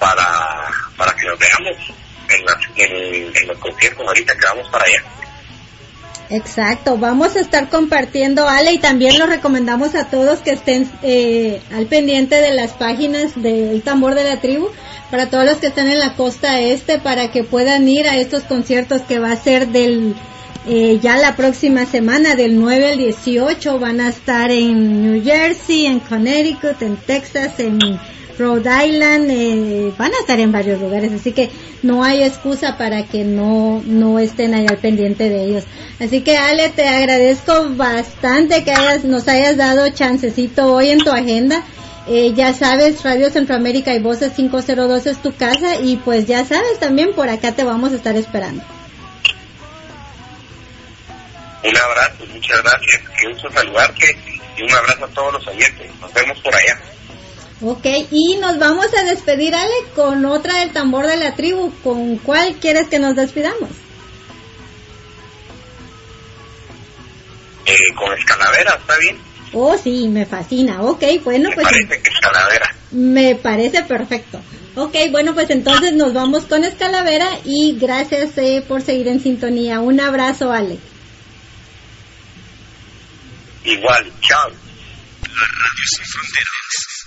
para, 0.00 0.68
para 0.96 1.14
que 1.14 1.26
nos 1.26 1.38
veamos 1.38 1.76
en, 2.74 3.46
los 3.46 3.58
conciertos 3.58 4.04
ahorita 4.04 4.36
que 4.36 4.46
vamos 4.46 4.68
para 4.70 4.84
allá. 4.84 5.04
Exacto, 6.30 6.98
vamos 6.98 7.36
a 7.36 7.40
estar 7.40 7.70
compartiendo, 7.70 8.46
Ale, 8.46 8.74
y 8.74 8.78
también 8.78 9.18
lo 9.18 9.26
recomendamos 9.26 9.94
a 9.94 10.10
todos 10.10 10.40
que 10.40 10.50
estén 10.50 10.90
eh, 11.02 11.62
al 11.72 11.86
pendiente 11.86 12.36
de 12.36 12.52
las 12.52 12.72
páginas 12.72 13.32
del 13.34 13.80
tambor 13.80 14.14
de 14.14 14.24
la 14.24 14.40
tribu, 14.40 14.68
para 15.10 15.30
todos 15.30 15.46
los 15.46 15.56
que 15.56 15.68
están 15.68 15.88
en 15.88 15.98
la 15.98 16.14
costa 16.14 16.60
este, 16.60 16.98
para 16.98 17.30
que 17.30 17.44
puedan 17.44 17.88
ir 17.88 18.06
a 18.06 18.16
estos 18.16 18.42
conciertos 18.42 19.00
que 19.02 19.18
va 19.18 19.32
a 19.32 19.36
ser 19.36 19.68
del 19.68 20.14
eh, 20.66 20.98
ya 21.02 21.16
la 21.16 21.34
próxima 21.34 21.86
semana, 21.86 22.34
del 22.34 22.60
9 22.60 22.92
al 22.92 22.98
18, 22.98 23.78
van 23.78 24.00
a 24.02 24.10
estar 24.10 24.50
en 24.50 25.02
New 25.02 25.24
Jersey, 25.24 25.86
en 25.86 26.00
Connecticut, 26.00 26.82
en 26.82 26.96
Texas, 26.98 27.58
en 27.58 27.78
Rhode 28.38 28.86
Island, 28.86 29.30
eh, 29.30 29.92
van 29.98 30.12
a 30.12 30.18
estar 30.20 30.38
en 30.38 30.52
varios 30.52 30.80
lugares, 30.80 31.12
así 31.12 31.32
que 31.32 31.50
no 31.82 32.04
hay 32.04 32.22
excusa 32.22 32.78
para 32.78 33.04
que 33.04 33.24
no, 33.24 33.82
no 33.84 34.18
estén 34.18 34.54
ahí 34.54 34.66
al 34.66 34.78
pendiente 34.78 35.28
de 35.28 35.44
ellos. 35.44 35.64
Así 36.00 36.22
que 36.22 36.36
Ale, 36.36 36.68
te 36.68 36.86
agradezco 36.86 37.70
bastante 37.70 38.64
que 38.64 38.74
nos 39.04 39.26
hayas 39.28 39.56
dado 39.56 39.88
chancecito 39.90 40.72
hoy 40.72 40.90
en 40.90 41.00
tu 41.00 41.10
agenda. 41.10 41.62
Eh, 42.06 42.32
ya 42.34 42.54
sabes, 42.54 43.02
Radio 43.02 43.28
Centroamérica 43.30 43.92
y 43.92 43.98
Voces 43.98 44.32
502 44.32 45.06
es 45.06 45.20
tu 45.20 45.34
casa 45.36 45.76
y 45.76 45.96
pues 45.96 46.26
ya 46.26 46.44
sabes 46.44 46.78
también 46.78 47.12
por 47.14 47.28
acá 47.28 47.52
te 47.52 47.64
vamos 47.64 47.92
a 47.92 47.96
estar 47.96 48.16
esperando. 48.16 48.62
Un 51.64 51.76
abrazo, 51.76 52.24
muchas 52.32 52.62
gracias, 52.62 53.02
qué 53.20 53.28
gusto 53.28 53.50
saludarte 53.50 54.16
y 54.56 54.62
un 54.62 54.72
abrazo 54.72 55.04
a 55.04 55.08
todos 55.08 55.32
los 55.34 55.46
oyentes. 55.48 55.90
Nos 56.00 56.12
vemos 56.14 56.38
por 56.40 56.54
allá. 56.54 56.80
Ok, 57.60 57.86
y 58.10 58.36
nos 58.36 58.58
vamos 58.58 58.86
a 58.94 59.04
despedir, 59.04 59.54
Ale, 59.54 59.74
con 59.96 60.24
otra 60.26 60.60
del 60.60 60.72
tambor 60.72 61.06
de 61.06 61.16
la 61.16 61.34
tribu. 61.34 61.72
¿Con 61.82 62.16
cuál 62.18 62.54
quieres 62.56 62.86
que 62.88 63.00
nos 63.00 63.16
despidamos? 63.16 63.70
Eh, 67.66 67.94
con 67.96 68.16
Escalavera, 68.16 68.78
¿está 68.80 68.96
bien? 68.98 69.18
Oh, 69.52 69.76
sí, 69.76 70.08
me 70.08 70.24
fascina. 70.24 70.82
Ok, 70.82 71.02
bueno, 71.24 71.48
me 71.48 71.54
pues. 71.56 71.66
Parece 71.66 72.00
que 72.00 72.10
Escalavera. 72.10 72.74
Me 72.92 73.34
parece 73.34 73.82
perfecto. 73.82 74.40
Ok, 74.76 74.94
bueno, 75.10 75.34
pues 75.34 75.50
entonces 75.50 75.92
nos 75.94 76.14
vamos 76.14 76.44
con 76.44 76.62
Escalavera 76.62 77.28
y 77.44 77.76
gracias 77.76 78.38
eh, 78.38 78.64
por 78.66 78.82
seguir 78.82 79.08
en 79.08 79.20
sintonía. 79.20 79.80
Un 79.80 80.00
abrazo, 80.00 80.52
Ale. 80.52 80.78
Igual, 83.64 84.12
chao. 84.20 84.48
La 84.48 85.46
radio 85.46 85.84
sin 85.96 86.04
fronteras. 86.04 86.97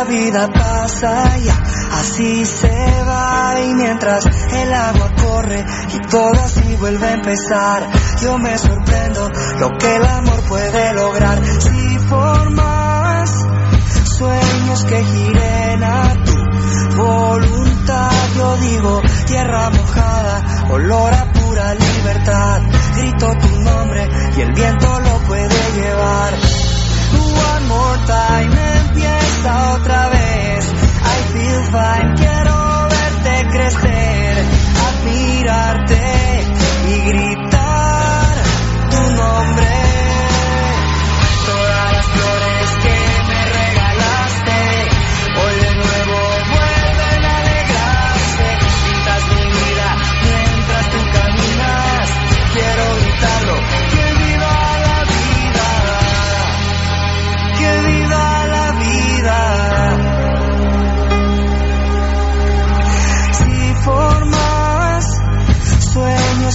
La 0.00 0.04
vida 0.06 0.48
pasa 0.50 1.36
ya, 1.44 1.62
así 1.92 2.46
se 2.46 3.04
va 3.06 3.54
y 3.60 3.74
mientras 3.74 4.24
el 4.24 4.72
agua 4.72 5.12
corre 5.22 5.62
y 5.92 5.98
todo 6.08 6.32
así 6.42 6.76
vuelve 6.76 7.06
a 7.06 7.12
empezar, 7.12 7.82
yo 8.22 8.38
me 8.38 8.56
sorprendo 8.56 9.28
lo 9.58 9.76
que 9.76 9.96
el 9.96 10.06
amor 10.06 10.40
puede 10.48 10.94
lograr. 10.94 11.38
Si 11.44 11.98
formas 12.08 13.30
sueños 14.16 14.84
que 14.84 15.04
giren 15.04 15.82
a 15.82 16.14
tu 16.24 16.96
voluntad, 16.96 18.10
yo 18.36 18.56
digo 18.56 19.02
tierra 19.26 19.68
mojada, 19.68 20.66
olor 20.70 21.12
a 21.12 21.30
pura 21.32 21.74
libertad, 21.74 22.62
grito 22.96 23.34
tu 23.34 23.60
nombre 23.60 24.08
y 24.34 24.40
el 24.40 24.52
viento 24.54 25.00
lo 25.00 25.18
puede 25.26 25.72
llevar. 25.74 26.49
One 27.54 27.68
more 27.68 27.98
time 28.06 28.52
empieza 28.78 29.74
otra 29.74 30.08
vez. 30.08 30.64
I 30.68 31.18
feel 31.32 31.62
fine, 31.72 32.14
quiero 32.16 32.88
verte 32.88 33.48
crecer, 33.50 34.44
admirarte 34.88 36.02
y 36.88 37.00
gritar 37.10 38.34
tu 38.90 39.00
nombre. 39.16 39.89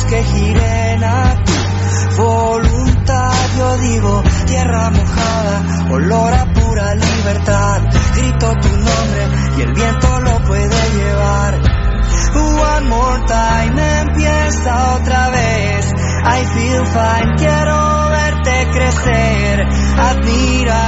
Que 0.09 0.23
giren 0.23 1.03
a 1.03 1.43
tu 1.43 2.21
voluntad, 2.21 3.33
yo 3.57 3.77
digo 3.77 4.23
tierra 4.45 4.89
mojada, 4.91 5.87
olor 5.91 6.33
a 6.33 6.45
pura 6.53 6.95
libertad. 6.95 7.81
Grito 8.15 8.53
tu 8.61 8.69
nombre 8.69 9.27
y 9.57 9.61
el 9.61 9.73
viento 9.73 10.19
lo 10.21 10.39
puede 10.39 10.89
llevar. 10.95 11.75
One 12.35 12.89
more 12.89 13.23
time, 13.25 14.01
empieza 14.01 14.95
otra 14.95 15.29
vez. 15.29 15.93
I 16.25 16.45
feel 16.53 16.85
fine, 16.85 17.35
quiero 17.37 18.09
verte 18.09 18.67
crecer. 18.71 19.67
Admiro 19.97 20.84